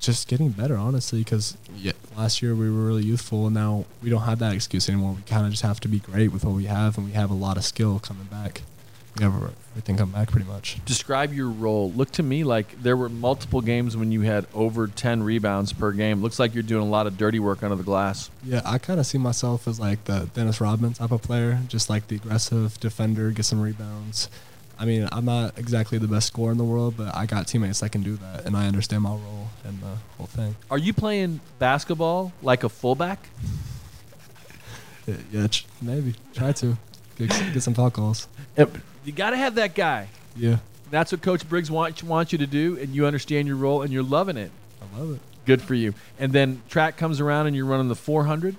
[0.00, 4.10] Just getting better, honestly, because yeah, last year we were really youthful, and now we
[4.10, 5.12] don't have that excuse anymore.
[5.14, 7.30] We kind of just have to be great with what we have, and we have
[7.30, 8.62] a lot of skill coming back.
[9.18, 10.78] We have everything come back pretty much.
[10.84, 11.90] Describe your role.
[11.92, 15.90] Look to me like there were multiple games when you had over 10 rebounds per
[15.92, 16.22] game.
[16.22, 18.30] Looks like you're doing a lot of dirty work under the glass.
[18.44, 21.90] Yeah, I kind of see myself as like the Dennis Rodman type of player, just
[21.90, 24.28] like the aggressive defender, get some rebounds.
[24.78, 27.80] I mean, I'm not exactly the best scorer in the world, but I got teammates
[27.80, 30.54] that can do that, and I understand my role and the whole thing.
[30.70, 33.28] Are you playing basketball like a fullback?
[35.06, 35.46] Yeah, yeah
[35.80, 36.76] maybe try to
[37.16, 38.28] get, get some foul calls.
[39.08, 40.08] You got to have that guy.
[40.36, 40.58] Yeah,
[40.90, 43.90] That's what Coach Briggs wants wants you to do, and you understand your role, and
[43.90, 44.50] you're loving it.
[44.82, 45.20] I love it.
[45.46, 45.94] Good for you.
[46.18, 48.54] And then track comes around, and you're running the 400.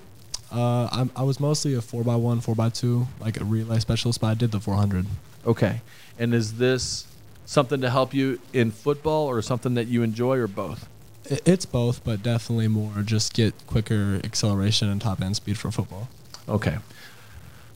[0.50, 3.78] Uh, I'm, I was mostly a four x one, four x two, like a relay
[3.78, 5.06] specialist, but I did the 400.
[5.46, 5.82] Okay.
[6.18, 7.06] And is this
[7.46, 10.88] something to help you in football, or something that you enjoy, or both?
[11.26, 16.08] It's both, but definitely more just get quicker acceleration and top end speed for football.
[16.48, 16.78] Okay.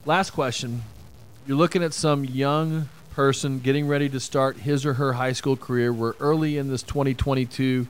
[0.05, 0.83] Last question.
[1.47, 5.55] You're looking at some young person getting ready to start his or her high school
[5.55, 5.93] career.
[5.93, 7.85] We're early in this 2022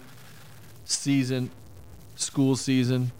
[0.83, 1.51] season,
[2.17, 3.13] school season,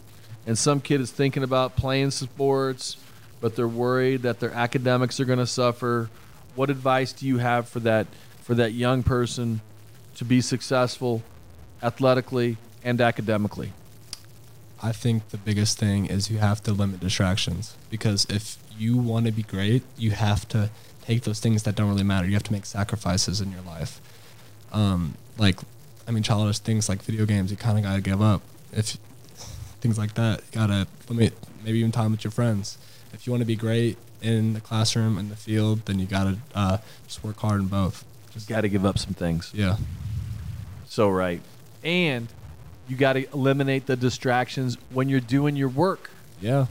[0.46, 2.98] and some kid is thinking about playing sports,
[3.40, 6.10] but they're worried that their academics are going to suffer.
[6.54, 8.06] What advice do you have for that
[8.42, 9.62] for that young person
[10.16, 11.22] to be successful
[11.82, 13.72] athletically and academically?
[14.82, 19.26] I think the biggest thing is you have to limit distractions because if you want
[19.26, 20.70] to be great, you have to
[21.02, 22.26] take those things that don't really matter.
[22.26, 24.00] You have to make sacrifices in your life.
[24.72, 25.58] Um, like,
[26.06, 28.42] I mean, childish things like video games, you kind of got to give up.
[28.72, 28.98] If
[29.80, 31.34] things like that, you got to limit
[31.64, 32.78] maybe even time with your friends.
[33.12, 36.24] If you want to be great in the classroom and the field, then you got
[36.24, 38.04] to uh, just work hard in both.
[38.32, 39.50] Just got to give up some things.
[39.54, 39.76] Yeah.
[40.86, 41.40] So right.
[41.82, 42.28] And
[42.88, 46.10] you got to eliminate the distractions when you're doing your work.
[46.40, 46.66] Yeah.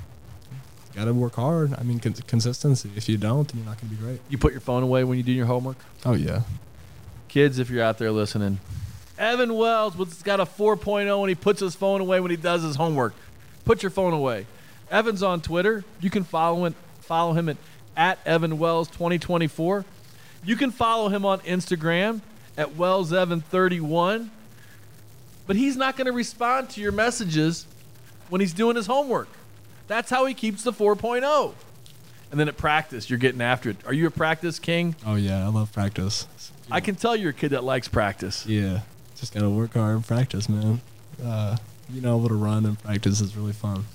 [0.96, 1.74] Got to work hard.
[1.78, 2.90] I mean, con- consistency.
[2.96, 4.22] If you don't, then you're not going to be great.
[4.30, 5.78] You put your phone away when you do your homework.
[6.06, 6.44] Oh, yeah.
[7.28, 8.60] Kids, if you're out there listening,
[9.18, 12.64] Evan Wells has got a 4.0 and he puts his phone away when he does
[12.64, 13.14] his homework.
[13.66, 14.46] Put your phone away.
[14.90, 15.84] Evan's on Twitter.
[16.00, 17.58] You can follow him, follow him at,
[17.98, 19.84] at Evan Wells 2024.
[20.46, 22.22] You can follow him on Instagram
[22.58, 24.32] at Wells Evan 31.
[25.48, 27.66] But he's not going to respond to your messages
[28.30, 29.28] when he's doing his homework.
[29.88, 31.54] That's how he keeps the 4.0.
[32.32, 33.78] And then at practice, you're getting after it.
[33.86, 34.96] Are you a practice king?
[35.06, 35.46] Oh, yeah.
[35.46, 36.28] I love practice.
[36.72, 38.46] I can tell you're a kid that likes practice.
[38.46, 38.82] Yeah.
[39.16, 40.82] Just got to work hard and practice, man.
[41.24, 41.58] Uh,
[41.90, 43.86] you know, able to run and practice is really fun.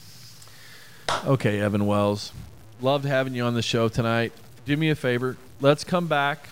[1.26, 2.32] Okay, Evan Wells.
[2.80, 4.32] Loved having you on the show tonight.
[4.64, 5.36] Do me a favor.
[5.60, 6.48] Let's come back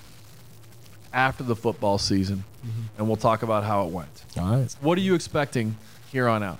[1.12, 2.44] after the football season
[2.98, 4.24] and we'll talk about how it went.
[4.38, 4.76] All right.
[4.80, 5.76] What are you expecting
[6.12, 6.58] here on out?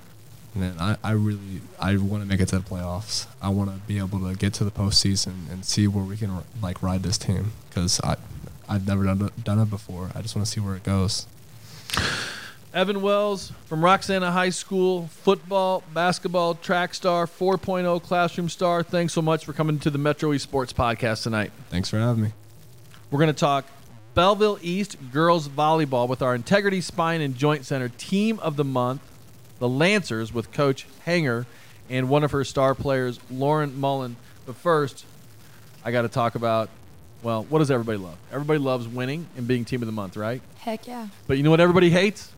[0.55, 3.27] Man, I, I really I want to make it to the playoffs.
[3.41, 6.43] I want to be able to get to the postseason and see where we can
[6.63, 8.17] like ride this team because I
[8.69, 10.11] I've never done it, done it before.
[10.15, 11.27] I just want to see where it goes.
[12.75, 18.83] Evan Wells from Roxana High School, football, basketball, track star, 4.0 classroom star.
[18.83, 21.51] Thanks so much for coming to the Metro East Sports podcast tonight.
[21.71, 22.33] Thanks for having me.
[23.11, 23.65] We're going to talk
[24.15, 29.01] Belleville East girls volleyball with our Integrity Spine and Joint Center team of the month,
[29.59, 31.47] the Lancers, with Coach Hanger
[31.91, 34.17] and one of her star players, Lauren Mullen.
[34.47, 35.05] But first,
[35.85, 36.69] I got to talk about,
[37.23, 38.17] well, what does everybody love?
[38.33, 40.43] Everybody loves winning and being team of the month, right?
[40.59, 41.09] Heck yeah.
[41.27, 42.33] But you know what everybody hates?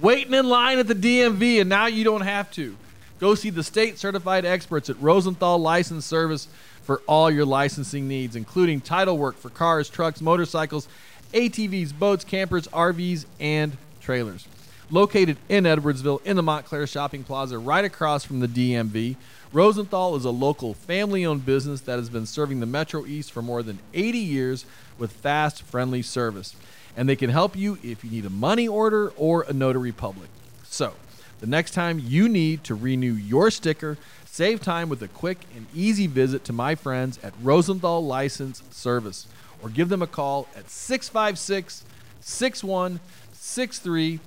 [0.00, 2.76] Waiting in line at the DMV, and now you don't have to.
[3.20, 6.48] Go see the state certified experts at Rosenthal License Service
[6.82, 10.88] for all your licensing needs, including title work for cars, trucks, motorcycles,
[11.32, 14.46] ATVs, boats, campers, RVs, and trailers.
[14.90, 19.16] Located in Edwardsville in the Montclair Shopping Plaza, right across from the DMV,
[19.50, 23.40] Rosenthal is a local family owned business that has been serving the Metro East for
[23.40, 24.66] more than 80 years
[24.98, 26.54] with fast, friendly service.
[26.96, 30.28] And they can help you if you need a money order or a notary public.
[30.64, 30.92] So,
[31.40, 35.66] the next time you need to renew your sticker, save time with a quick and
[35.74, 39.26] easy visit to my friends at Rosenthal License Service
[39.62, 41.84] or give them a call at 656
[42.20, 44.20] 6163.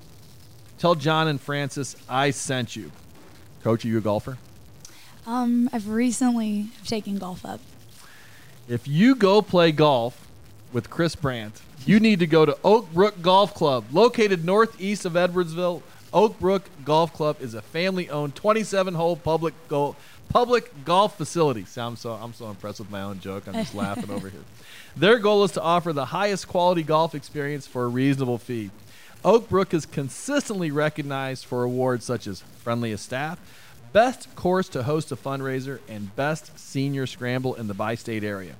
[0.78, 2.92] Tell John and Francis I sent you.
[3.63, 4.38] Coach, are you a golfer?
[5.26, 7.60] Um, I've recently taken golf up.
[8.68, 10.28] If you go play golf
[10.72, 15.13] with Chris Brandt, you need to go to Oak Brook Golf Club, located northeast of
[15.13, 15.82] Edwardsville.
[16.13, 19.96] Oak Brook Golf Club is a family-owned 27-hole public golf
[20.30, 21.66] public golf facility.
[21.66, 23.48] See, I'm so I'm so impressed with my own joke.
[23.48, 24.44] I'm just laughing over here.
[24.96, 28.72] Their goal is to offer the highest quality golf experience for a reasonable fee.
[29.26, 33.40] Oak Brook is consistently recognized for awards such as friendliest staff,
[33.92, 38.54] best course to host a fundraiser, and best senior scramble in the bi-state area.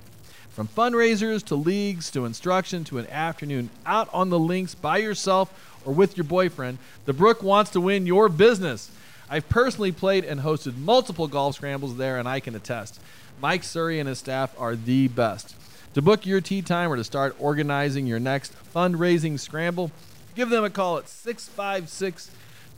[0.50, 5.54] From fundraisers to leagues to instruction to an afternoon out on the links by yourself
[5.86, 8.89] or with your boyfriend, the Brook wants to win your business.
[9.30, 13.00] I've personally played and hosted multiple golf scrambles there, and I can attest.
[13.39, 15.56] Mike Surrey and his staff are the best.
[15.93, 19.91] To book your tee time or to start organizing your next fundraising scramble,
[20.38, 22.30] give them a call at 656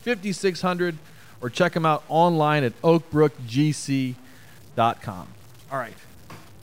[0.02, 0.98] 5600
[1.41, 5.28] or check them out online at oakbrookgc.com.
[5.72, 5.93] All right.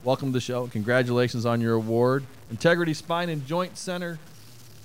[0.03, 0.67] Welcome to the show.
[0.69, 2.25] Congratulations on your award.
[2.51, 4.19] Integrity Spine and Joint Center,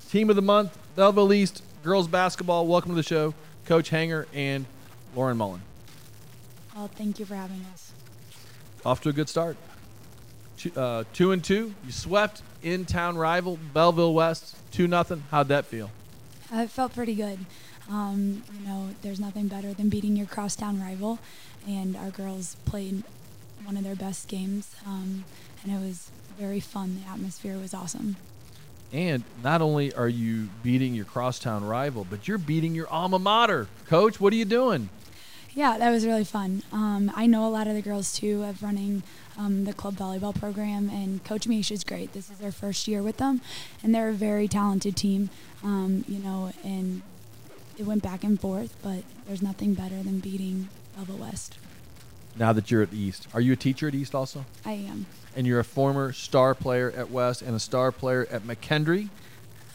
[0.10, 2.68] Team of the Month, Belleville East, Girls Basketball.
[2.68, 3.34] Welcome to the show,
[3.66, 4.66] Coach Hanger and
[5.16, 5.62] Lauren Mullen.
[6.76, 7.94] Well, thank you for having us.
[8.86, 9.56] Off to a good start.
[10.58, 11.74] Two, uh, two and two.
[11.86, 15.24] You swept in-town rival Belleville West, two nothing.
[15.30, 15.92] How'd that feel?
[16.54, 17.40] It felt pretty good.
[17.90, 21.20] Um, you know, there's nothing better than beating your crosstown rival,
[21.68, 23.04] and our girls played
[23.64, 25.24] one of their best games, um,
[25.64, 27.02] and it was very fun.
[27.04, 28.18] The atmosphere was awesome.
[28.92, 33.68] And not only are you beating your crosstown rival, but you're beating your alma mater.
[33.88, 34.90] Coach, what are you doing?
[35.54, 36.64] Yeah, that was really fun.
[36.72, 39.04] Um, I know a lot of the girls too of running
[39.38, 42.14] um, the club volleyball program, and Coach Misha's great.
[42.14, 43.42] This is their first year with them,
[43.84, 45.30] and they're a very talented team.
[45.64, 47.02] Um, you know, and
[47.78, 51.58] it went back and forth, but there's nothing better than beating Belleville West.
[52.38, 54.46] Now that you're at East, are you a teacher at East also?
[54.66, 55.06] I am.
[55.36, 59.10] And you're a former star player at West and a star player at McKendree.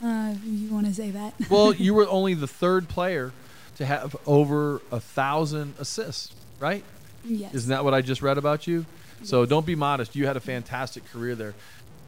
[0.03, 1.35] Uh, you want to say that?
[1.51, 3.33] Well, you were only the third player
[3.77, 6.83] to have over a thousand assists, right?
[7.25, 7.55] yes.
[7.55, 8.87] Isn't that what I just read about you?
[9.23, 10.15] So don't be modest.
[10.17, 11.55] You had a fantastic career there.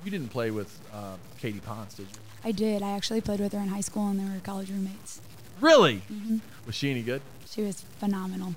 [0.04, 2.18] You didn't play with uh, Katie Pons, did you?
[2.44, 2.82] I did.
[2.82, 5.20] I actually played with her in high school, and they were college roommates.
[5.60, 5.96] Really?
[6.08, 7.20] hmm Was she any good?
[7.46, 8.54] She was phenomenal.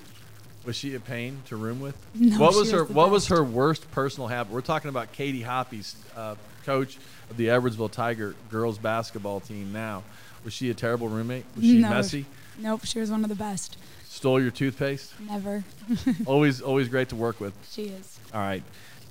[0.66, 1.98] Was she a pain to room with?
[2.16, 4.54] No, what was her was What was her worst personal habit?
[4.54, 6.36] We're talking about Katie Hoppy's uh,
[6.66, 7.00] coach
[7.32, 9.74] of the Edwardsville Tiger girls basketball team.
[9.74, 10.04] Now,
[10.44, 11.46] was she a terrible roommate?
[11.56, 11.90] Was she No.
[11.90, 12.26] messy?
[12.60, 13.78] Nope, she was one of the best.
[14.12, 15.14] Stole your toothpaste?
[15.22, 15.64] Never.
[16.26, 17.54] always, always great to work with.
[17.72, 18.20] She is.
[18.34, 18.62] All right,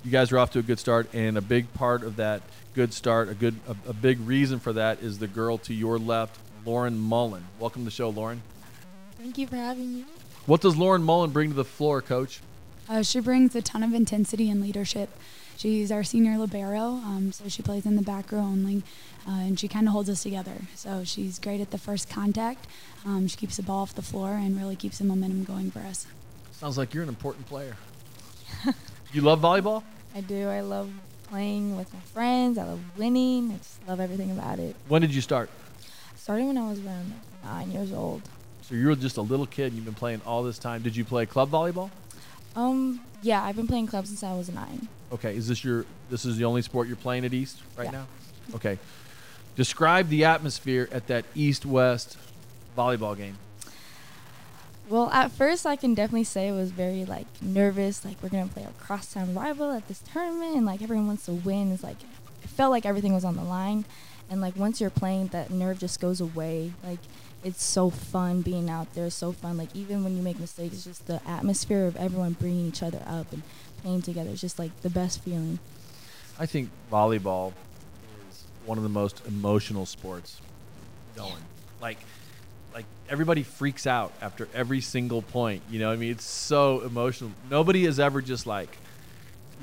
[0.05, 2.43] you guys are off to a good start, and a big part of that
[2.75, 5.97] good start, a good, a, a big reason for that is the girl to your
[5.97, 6.37] left,
[6.67, 7.43] Lauren Mullen.
[7.59, 8.43] Welcome to the show, Lauren.
[9.17, 10.05] Thank you for having me.
[10.45, 12.39] What does Lauren Mullen bring to the floor, Coach?
[12.87, 15.09] Uh, she brings a ton of intensity and leadership.
[15.61, 18.81] She's our senior libero, um, so she plays in the back row only,
[19.27, 20.55] uh, and she kind of holds us together.
[20.73, 22.65] So she's great at the first contact.
[23.05, 25.81] Um, she keeps the ball off the floor and really keeps the momentum going for
[25.81, 26.07] us.
[26.53, 27.75] Sounds like you're an important player.
[29.13, 29.83] you love volleyball?
[30.15, 30.49] I do.
[30.49, 30.89] I love
[31.29, 32.57] playing with my friends.
[32.57, 33.51] I love winning.
[33.51, 34.75] I just love everything about it.
[34.87, 35.51] When did you start?
[36.15, 38.23] Starting when I was around nine years old.
[38.63, 40.81] So you were just a little kid and you've been playing all this time.
[40.81, 41.91] Did you play club volleyball?
[42.55, 44.87] Um, yeah, I've been playing club since I was nine.
[45.11, 47.91] Okay, is this your this is the only sport you're playing at East right Yeah.
[47.91, 48.07] now?
[48.55, 48.77] Okay.
[49.55, 52.17] Describe the atmosphere at that East-West
[52.77, 53.37] volleyball game.
[54.89, 58.03] Well, at first, I can definitely say it was very like nervous.
[58.03, 61.33] Like we're gonna play our crosstown rival at this tournament, and like everyone wants to
[61.33, 61.71] win.
[61.71, 61.97] It's like
[62.43, 63.85] it felt like everything was on the line,
[64.29, 66.73] and like once you're playing, that nerve just goes away.
[66.83, 66.99] Like
[67.43, 69.05] it's so fun being out there.
[69.05, 69.57] It's so fun.
[69.57, 73.01] Like even when you make mistakes, it's just the atmosphere of everyone bringing each other
[73.07, 73.43] up and
[73.81, 74.29] playing together.
[74.29, 75.59] It's just like the best feeling.
[76.39, 77.53] I think volleyball
[78.29, 80.39] is one of the most emotional sports
[81.15, 81.43] going.
[81.81, 81.97] Like
[82.73, 85.63] like everybody freaks out after every single point.
[85.69, 87.31] You know, what I mean, it's so emotional.
[87.49, 88.77] Nobody is ever just like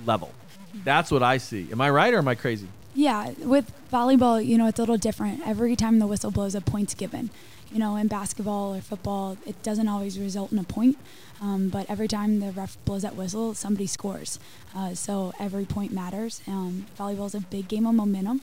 [0.05, 0.29] level.
[0.29, 0.81] Mm-hmm.
[0.85, 1.69] That's what I see.
[1.71, 2.69] Am I right or am I crazy?
[2.95, 5.47] Yeah, with volleyball, you know, it's a little different.
[5.47, 7.31] Every time the whistle blows, a point's given.
[7.73, 10.97] You know, in basketball or football, it doesn't always result in a point,
[11.43, 14.39] um, but every time the ref blows that whistle, somebody scores.
[14.75, 16.41] Uh, so every point matters.
[16.47, 18.41] Um, volleyball is a big game of momentum,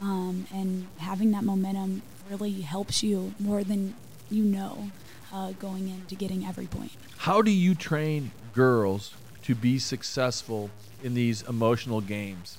[0.00, 3.94] um, and having that momentum really helps you more than
[4.30, 4.90] you know
[5.32, 6.92] uh, going into getting every point.
[7.18, 10.70] How do you train girls to be successful
[11.02, 12.58] in these emotional games?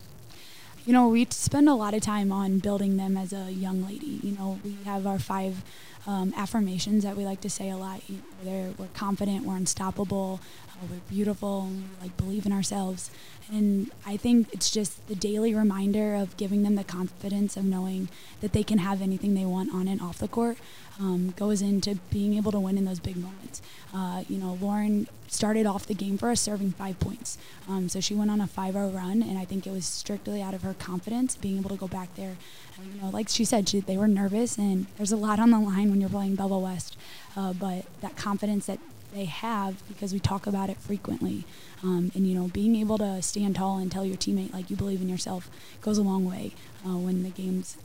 [0.85, 4.19] You know, we spend a lot of time on building them as a young lady.
[4.23, 5.63] You know, we have our five
[6.07, 8.01] um, affirmations that we like to say a lot.
[8.09, 10.39] You know, we're confident, we're unstoppable,
[10.79, 11.69] uh, we're beautiful,
[12.01, 13.11] like believe in ourselves.
[13.51, 18.09] And I think it's just the daily reminder of giving them the confidence of knowing
[18.41, 20.57] that they can have anything they want on and off the court
[20.99, 23.61] um, goes into being able to win in those big moments.
[23.93, 27.37] Uh, you know, Lauren started off the game for us serving five points.
[27.67, 30.41] Um, so she went on a 5 0 run, and I think it was strictly
[30.41, 32.35] out of her confidence being able to go back there.
[32.77, 35.49] And, you know, like she said, she, they were nervous, and there's a lot on
[35.49, 36.97] the line when you're playing Belleville West.
[37.35, 38.79] Uh, but that confidence that
[39.13, 41.45] they have, because we talk about it frequently,
[41.83, 44.75] um, and, you know, being able to stand tall and tell your teammate, like, you
[44.75, 45.49] believe in yourself
[45.81, 46.53] goes a long way
[46.85, 47.77] uh, when the game's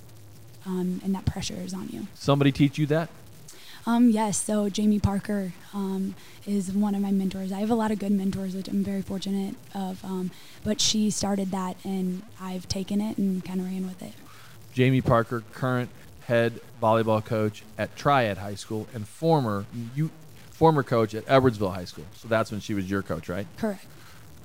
[0.67, 2.07] um, and that pressure is on you.
[2.15, 3.11] Somebody teach you that?
[3.87, 6.15] Um, yes, so Jamie Parker um,
[6.47, 7.53] is one of my mentors.
[7.53, 10.03] I have a lot of good mentors, which I'm very fortunate of.
[10.03, 10.31] Um,
[10.63, 14.15] but she started that, and I've taken it and kind of ran with it.
[14.73, 15.91] Jamie Parker, current
[16.27, 20.11] head volleyball coach at Triad High School, and former you
[20.55, 22.07] former coach at Edwardsville High School.
[22.17, 23.47] So that's when she was your coach, right?
[23.59, 23.85] Correct.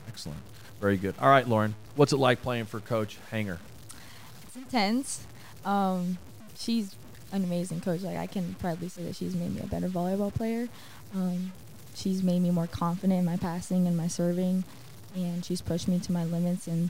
[0.08, 0.40] Excellent.
[0.82, 1.16] Very good.
[1.22, 3.60] All right, Lauren, what's it like playing for Coach Hanger?
[4.44, 5.26] It's intense.
[5.64, 6.18] Um,
[6.58, 6.96] she's
[7.32, 8.02] an amazing coach.
[8.02, 10.68] Like I can proudly say that she's made me a better volleyball player.
[11.14, 11.52] Um,
[11.94, 14.64] she's made me more confident in my passing and my serving,
[15.16, 16.90] and she's pushed me to my limits and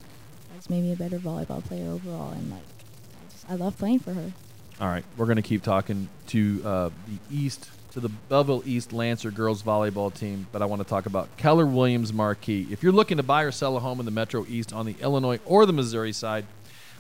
[0.55, 2.31] has made me a better volleyball player overall.
[2.31, 4.31] And like, I, just, I love playing for her.
[4.79, 8.93] All right, we're going to keep talking to uh, the East, to the Belleville East
[8.93, 12.67] Lancer girls volleyball team, but I want to talk about Keller Williams Marquee.
[12.69, 14.95] If you're looking to buy or sell a home in the Metro East on the
[15.01, 16.45] Illinois or the Missouri side,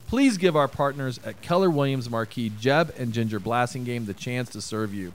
[0.07, 4.61] please give our partners at Keller Williams Marquee, Jeb and Ginger Blassingame, the chance to
[4.61, 5.13] serve you.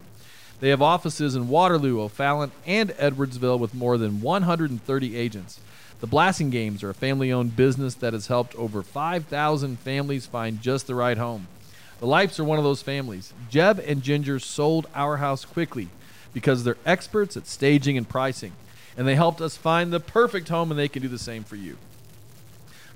[0.61, 5.59] They have offices in Waterloo, O'Fallon, and Edwardsville with more than 130 agents.
[6.01, 10.87] The Blassingames are a family owned business that has helped over 5,000 families find just
[10.87, 11.49] the right home.
[12.05, 13.33] The Lipes are one of those families.
[13.49, 15.89] Jeb and Ginger sold our house quickly
[16.35, 18.53] because they're experts at staging and pricing,
[18.95, 21.57] and they helped us find the perfect home, and they can do the same for
[21.57, 21.79] you.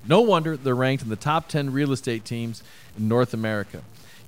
[0.07, 2.63] No wonder they're ranked in the top 10 real estate teams
[2.99, 3.81] in North America.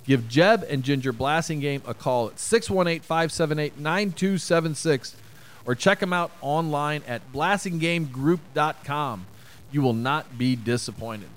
[0.07, 5.15] Give Jeb and Ginger Blassingame a call at 618 578 9276
[5.63, 9.27] or check them out online at blassingamegroup.com.
[9.71, 11.29] You will not be disappointed.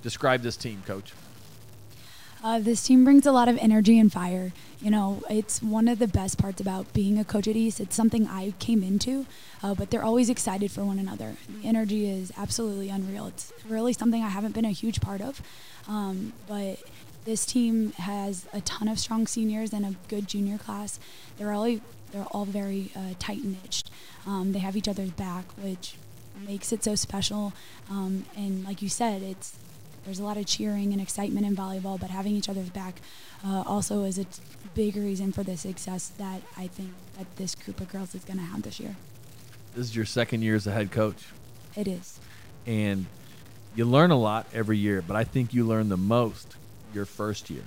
[0.00, 1.12] Describe this team, coach.
[2.44, 4.52] Uh, this team brings a lot of energy and fire.
[4.78, 7.80] You know, it's one of the best parts about being a coach at East.
[7.80, 9.24] It's something I came into,
[9.62, 11.36] uh, but they're always excited for one another.
[11.48, 13.28] The energy is absolutely unreal.
[13.28, 15.40] It's really something I haven't been a huge part of,
[15.88, 16.80] um, but
[17.24, 21.00] this team has a ton of strong seniors and a good junior class.
[21.38, 21.80] They're all
[22.12, 23.88] they're all very uh, tight knitted.
[24.26, 25.94] Um, they have each other's back, which
[26.46, 27.54] makes it so special.
[27.90, 29.56] Um, and like you said, it's
[30.04, 33.00] there's a lot of cheering and excitement in volleyball, but having each other's back
[33.44, 34.26] uh, also is a
[34.74, 38.38] big reason for the success that I think that this group of girls is going
[38.38, 38.96] to have this year.
[39.74, 41.26] This is your second year as a head coach.
[41.76, 42.20] It is.
[42.66, 43.06] And
[43.74, 46.54] you learn a lot every year, but I think you learn the most
[46.92, 47.64] your first year.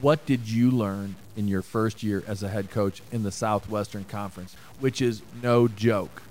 [0.00, 4.04] What did you learn in your first year as a head coach in the Southwestern
[4.04, 6.22] Conference, which is no joke?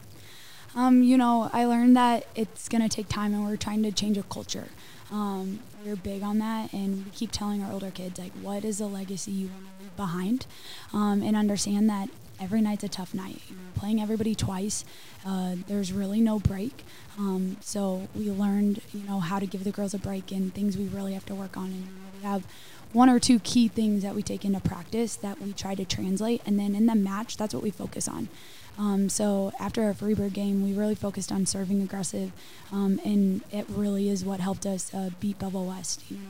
[0.76, 3.92] Um, you know, I learned that it's going to take time and we're trying to
[3.92, 4.68] change a culture.
[5.12, 8.80] Um, we're big on that, and we keep telling our older kids like, what is
[8.80, 10.45] the legacy you want to leave behind,
[10.93, 13.41] um, and understand that every night's a tough night.
[13.76, 14.84] Playing everybody twice,
[15.26, 16.84] uh, there's really no break.
[17.18, 20.78] Um, so we learned, you know, how to give the girls a break and things
[20.78, 21.66] we really have to work on.
[21.66, 21.88] And
[22.18, 22.45] we have
[22.93, 26.41] one or two key things that we take into practice that we try to translate,
[26.45, 28.30] and then in the match, that's what we focus on.
[28.78, 32.32] Um, so after our Freeburg game, we really focused on serving aggressive,
[32.72, 36.04] um, and it really is what helped us uh, beat Belleville West.
[36.10, 36.24] You know?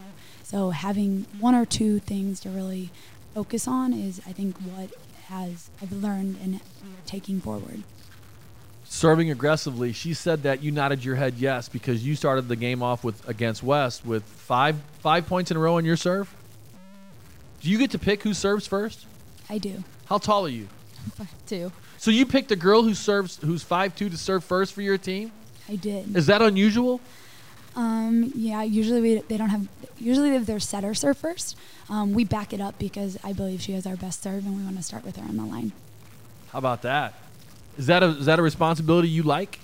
[0.43, 2.89] So having one or two things to really
[3.33, 4.91] focus on is, I think, what
[5.27, 6.61] has I've learned and
[7.05, 7.83] taking forward.
[8.85, 12.81] Serving aggressively, she said that you nodded your head yes because you started the game
[12.81, 16.33] off with against West with five five points in a row on your serve.
[17.59, 19.05] Do you get to pick who serves first?
[19.49, 19.83] I do.
[20.05, 20.69] How tall are you?
[21.15, 21.71] Five two.
[21.97, 24.97] So you picked a girl who serves who's five two to serve first for your
[24.97, 25.31] team.
[25.69, 26.15] I did.
[26.15, 27.01] Is that unusual?
[27.75, 29.67] Um, yeah, usually we, they don't have.
[29.99, 31.55] Usually if their setter serve first,
[31.89, 34.63] um, we back it up because I believe she has our best serve, and we
[34.63, 35.73] want to start with her on the line.
[36.51, 37.13] How about that?
[37.77, 39.59] Is that a is that a responsibility you like?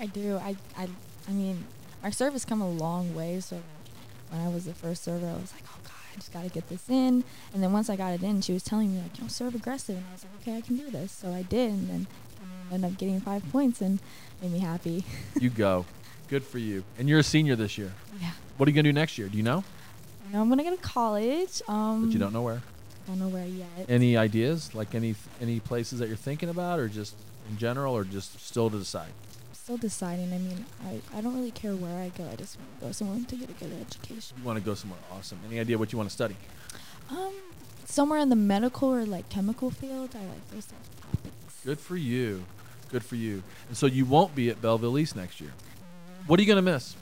[0.00, 0.36] I do.
[0.38, 0.88] I, I,
[1.28, 1.64] I mean,
[2.02, 3.38] our serve has come a long way.
[3.40, 3.60] So
[4.30, 6.68] when I was the first server, I was like, oh god, I just gotta get
[6.68, 7.24] this in.
[7.52, 9.54] And then once I got it in, she was telling me like, you know, serve
[9.54, 11.10] aggressive, and I was like, okay, I can do this.
[11.12, 12.06] So I did, and then
[12.70, 13.98] I ended up getting five points and
[14.40, 15.04] made me happy.
[15.40, 15.84] You go.
[16.28, 16.84] Good for you.
[16.98, 17.92] And you're a senior this year.
[18.20, 18.30] yeah.
[18.56, 19.28] What are you gonna do next year?
[19.28, 19.64] Do you know?
[20.28, 21.60] I know I'm gonna go to college.
[21.68, 22.62] Um, But you don't know where.
[23.06, 23.68] Don't know where yet.
[23.88, 24.74] Any ideas?
[24.74, 27.14] Like any any places that you're thinking about, or just
[27.50, 29.10] in general, or just still to decide?
[29.64, 30.30] Still deciding.
[30.34, 32.28] I mean, I, I don't really care where I go.
[32.30, 34.36] I just want to go somewhere to get a good education.
[34.36, 35.38] You want to go somewhere awesome.
[35.48, 36.36] Any idea what you want to study?
[37.08, 37.32] Um,
[37.86, 40.10] somewhere in the medical or like chemical field.
[40.14, 41.60] I like those types of topics.
[41.64, 42.44] Good for you.
[42.90, 43.42] Good for you.
[43.68, 45.52] And so you won't be at Belleville East next year.
[46.26, 46.94] What are you gonna miss?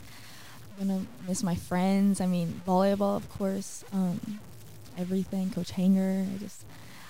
[0.81, 2.21] I'm gonna miss my friends.
[2.21, 3.83] I mean, volleyball, of course.
[3.93, 4.39] Um,
[4.97, 5.51] everything.
[5.51, 6.29] Coach Hanger.
[6.33, 6.65] I just,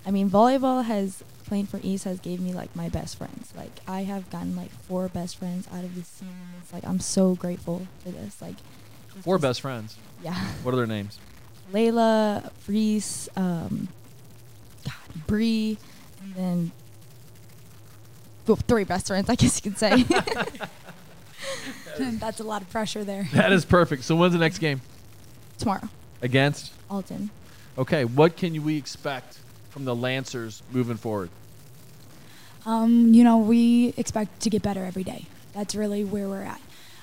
[0.07, 3.53] I mean, volleyball has playing for East has gave me like my best friends.
[3.57, 6.29] Like I have gotten like four best friends out of this team.
[6.61, 8.41] It's like I'm so grateful for this.
[8.41, 8.57] Like
[9.21, 9.97] Four best friends.
[10.23, 10.35] Yeah.
[10.63, 11.19] What are their names?
[11.73, 13.89] Layla, Reese, um,
[14.85, 15.79] God, Bree,
[16.23, 16.73] and then
[18.47, 20.03] well, three best friends, I guess you could say.
[21.99, 23.29] That's a lot of pressure there.
[23.33, 24.05] That is perfect.
[24.05, 24.81] So when's the next game?
[25.59, 25.89] Tomorrow,
[26.21, 26.73] Against?
[26.91, 27.31] Alton.
[27.79, 29.39] Okay, what can we expect
[29.73, 31.31] from the Lancers moving forward?
[32.67, 35.25] Um, you know, we expect to get better every day.
[35.55, 36.61] That's really where we're at.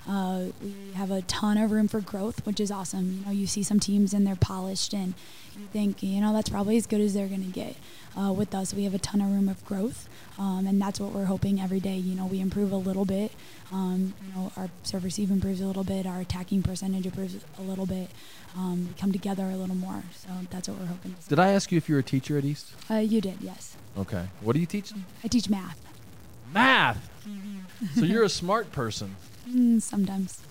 [0.07, 3.19] Uh, we have a ton of room for growth, which is awesome.
[3.19, 5.15] You know, you see some teams and they're polished, and
[5.57, 7.75] you think, you know, that's probably as good as they're going to get.
[8.19, 11.11] Uh, with us, we have a ton of room of growth, um, and that's what
[11.13, 11.95] we're hoping every day.
[11.95, 13.31] You know, we improve a little bit.
[13.71, 17.61] Um, you know, our serve receive improves a little bit, our attacking percentage improves a
[17.61, 18.09] little bit.
[18.57, 21.13] Um, we come together a little more, so that's what we're hoping.
[21.13, 21.29] To see.
[21.29, 22.73] Did I ask you if you're a teacher at East?
[22.91, 23.77] Uh, you did, yes.
[23.97, 24.25] Okay.
[24.41, 25.05] What are you teaching?
[25.23, 25.79] I teach math
[26.53, 27.09] Math.
[27.95, 29.15] so you're a smart person.
[29.47, 30.41] mm, sometimes.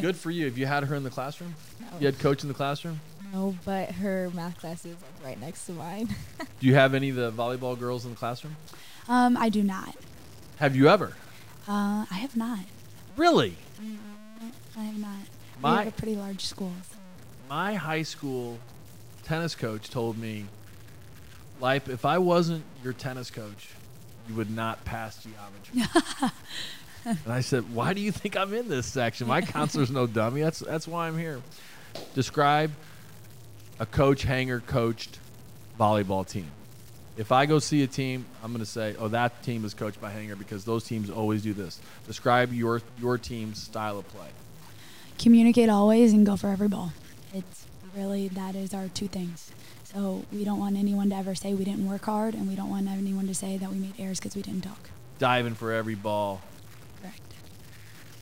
[0.00, 0.46] Good for you.
[0.46, 1.54] Have you had her in the classroom?
[2.00, 3.00] You had coach in the classroom?
[3.34, 6.08] No, but her math class is like right next to mine.
[6.60, 8.56] Do you have any of the volleyball girls in the classroom?
[9.08, 9.96] Um, I do not.
[10.58, 11.14] Have you ever?
[11.68, 12.60] Uh, I have not.
[13.16, 13.56] Really?
[14.78, 15.18] I have not.
[15.56, 16.72] we My- have a pretty large school.
[17.48, 18.58] My high school
[19.24, 20.46] tennis coach told me,
[21.60, 23.68] "Life, if I wasn't your tennis coach,
[24.28, 26.30] you would not pass geometry.
[27.04, 29.26] and I said, Why do you think I'm in this section?
[29.26, 30.42] My counselor's no dummy.
[30.42, 31.42] That's that's why I'm here.
[32.14, 32.70] Describe
[33.78, 35.18] a coach hanger coached
[35.78, 36.46] volleyball team.
[37.16, 40.00] If I go see a team, I'm going to say, "Oh, that team is coached
[40.00, 44.28] by Hanger because those teams always do this." Describe your your team's style of play.
[45.18, 46.92] Communicate always and go for every ball.
[47.32, 47.66] It's
[47.96, 49.52] really that is our two things.
[49.84, 52.70] So we don't want anyone to ever say we didn't work hard, and we don't
[52.70, 54.90] want anyone to say that we made errors because we didn't talk.
[55.20, 56.40] Diving for every ball.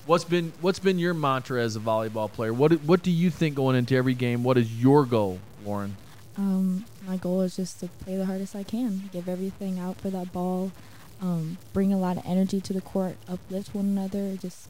[0.02, 0.08] Correct.
[0.08, 2.52] What's been what's been your mantra as a volleyball player?
[2.52, 4.42] What what do you think going into every game?
[4.42, 5.96] What is your goal, Lauren?
[6.36, 10.10] Um, my goal is just to play the hardest I can, give everything out for
[10.10, 10.72] that ball,
[11.20, 14.68] um, bring a lot of energy to the court, uplift one another, just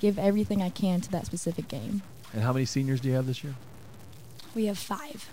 [0.00, 2.02] give everything I can to that specific game.
[2.32, 3.54] And how many seniors do you have this year?
[4.54, 5.28] We have five.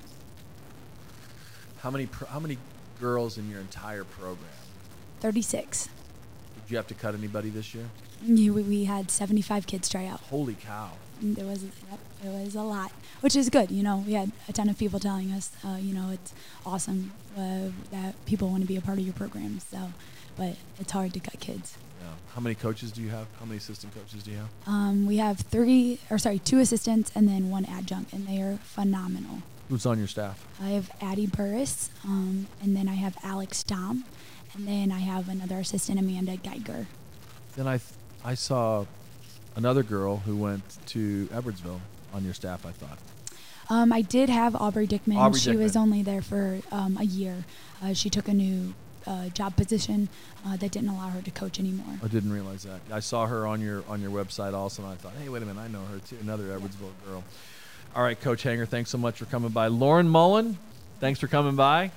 [1.79, 2.59] How many pro, how many
[3.01, 4.47] girls in your entire program?
[5.19, 5.89] Thirty-six.
[6.61, 7.89] Did you have to cut anybody this year?
[8.27, 10.21] We, we had seventy-five kids try out.
[10.21, 10.91] Holy cow!
[11.21, 11.71] There was it
[12.23, 13.69] was a lot, which is good.
[13.69, 16.33] You know, we had a ton of people telling us, uh, you know, it's
[16.65, 19.59] awesome uh, that people want to be a part of your program.
[19.59, 19.91] So,
[20.37, 21.77] but it's hard to cut kids.
[22.01, 22.09] Yeah.
[22.33, 23.27] How many coaches do you have?
[23.39, 24.49] How many assistant coaches do you have?
[24.67, 28.57] Um, we have three, or sorry, two assistants and then one adjunct, and they are
[28.63, 29.43] phenomenal.
[29.69, 30.45] Who's on your staff?
[30.61, 34.03] I have Addie Burris, um, and then I have Alex Dom,
[34.53, 36.87] and then I have another assistant, Amanda Geiger.
[37.55, 37.83] Then I th-
[38.23, 38.85] I saw
[39.55, 41.81] another girl who went to Edwardsville
[42.13, 42.65] on your staff.
[42.65, 42.97] I thought.
[43.69, 45.17] Um, I did have Aubrey Dickman.
[45.17, 47.45] Aubrey she was only there for um, a year.
[47.81, 48.73] Uh, she took a new
[49.07, 50.09] uh, job position
[50.45, 51.99] uh, that didn't allow her to coach anymore.
[52.03, 52.81] I didn't realize that.
[52.91, 55.45] I saw her on your on your website also, and I thought, hey, wait a
[55.45, 56.17] minute, I know her too.
[56.21, 57.23] Another Edwardsville girl.
[57.95, 59.67] All right, Coach Hanger, thanks so much for coming by.
[59.67, 60.57] Lauren Mullen,
[60.99, 61.91] thanks for coming by,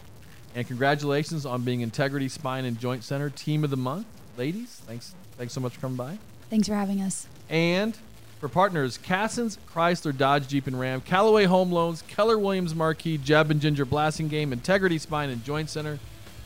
[0.55, 4.07] and congratulations on being Integrity Spine and Joint Center Team of the Month,
[4.37, 4.83] ladies.
[4.87, 6.19] Thanks, thanks so much for coming by.
[6.51, 7.27] Thanks for having us.
[7.49, 7.97] And
[8.41, 13.51] for partners, Cassens, Chrysler, Dodge, Jeep, and Ram, Callaway Home Loans, Keller Williams Marquee, Jeb
[13.51, 15.99] and Ginger Blassingame, Integrity Spine and Joint Center,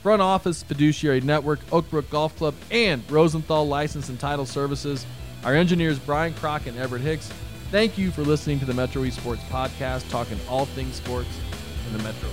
[0.03, 5.05] Front Office Fiduciary Network, Oakbrook Golf Club, and Rosenthal License and Title Services.
[5.45, 7.31] Our engineers, Brian Crock and Everett Hicks.
[7.71, 11.29] Thank you for listening to the Metro East Sports Podcast, talking all things sports
[11.87, 12.29] in the Metro.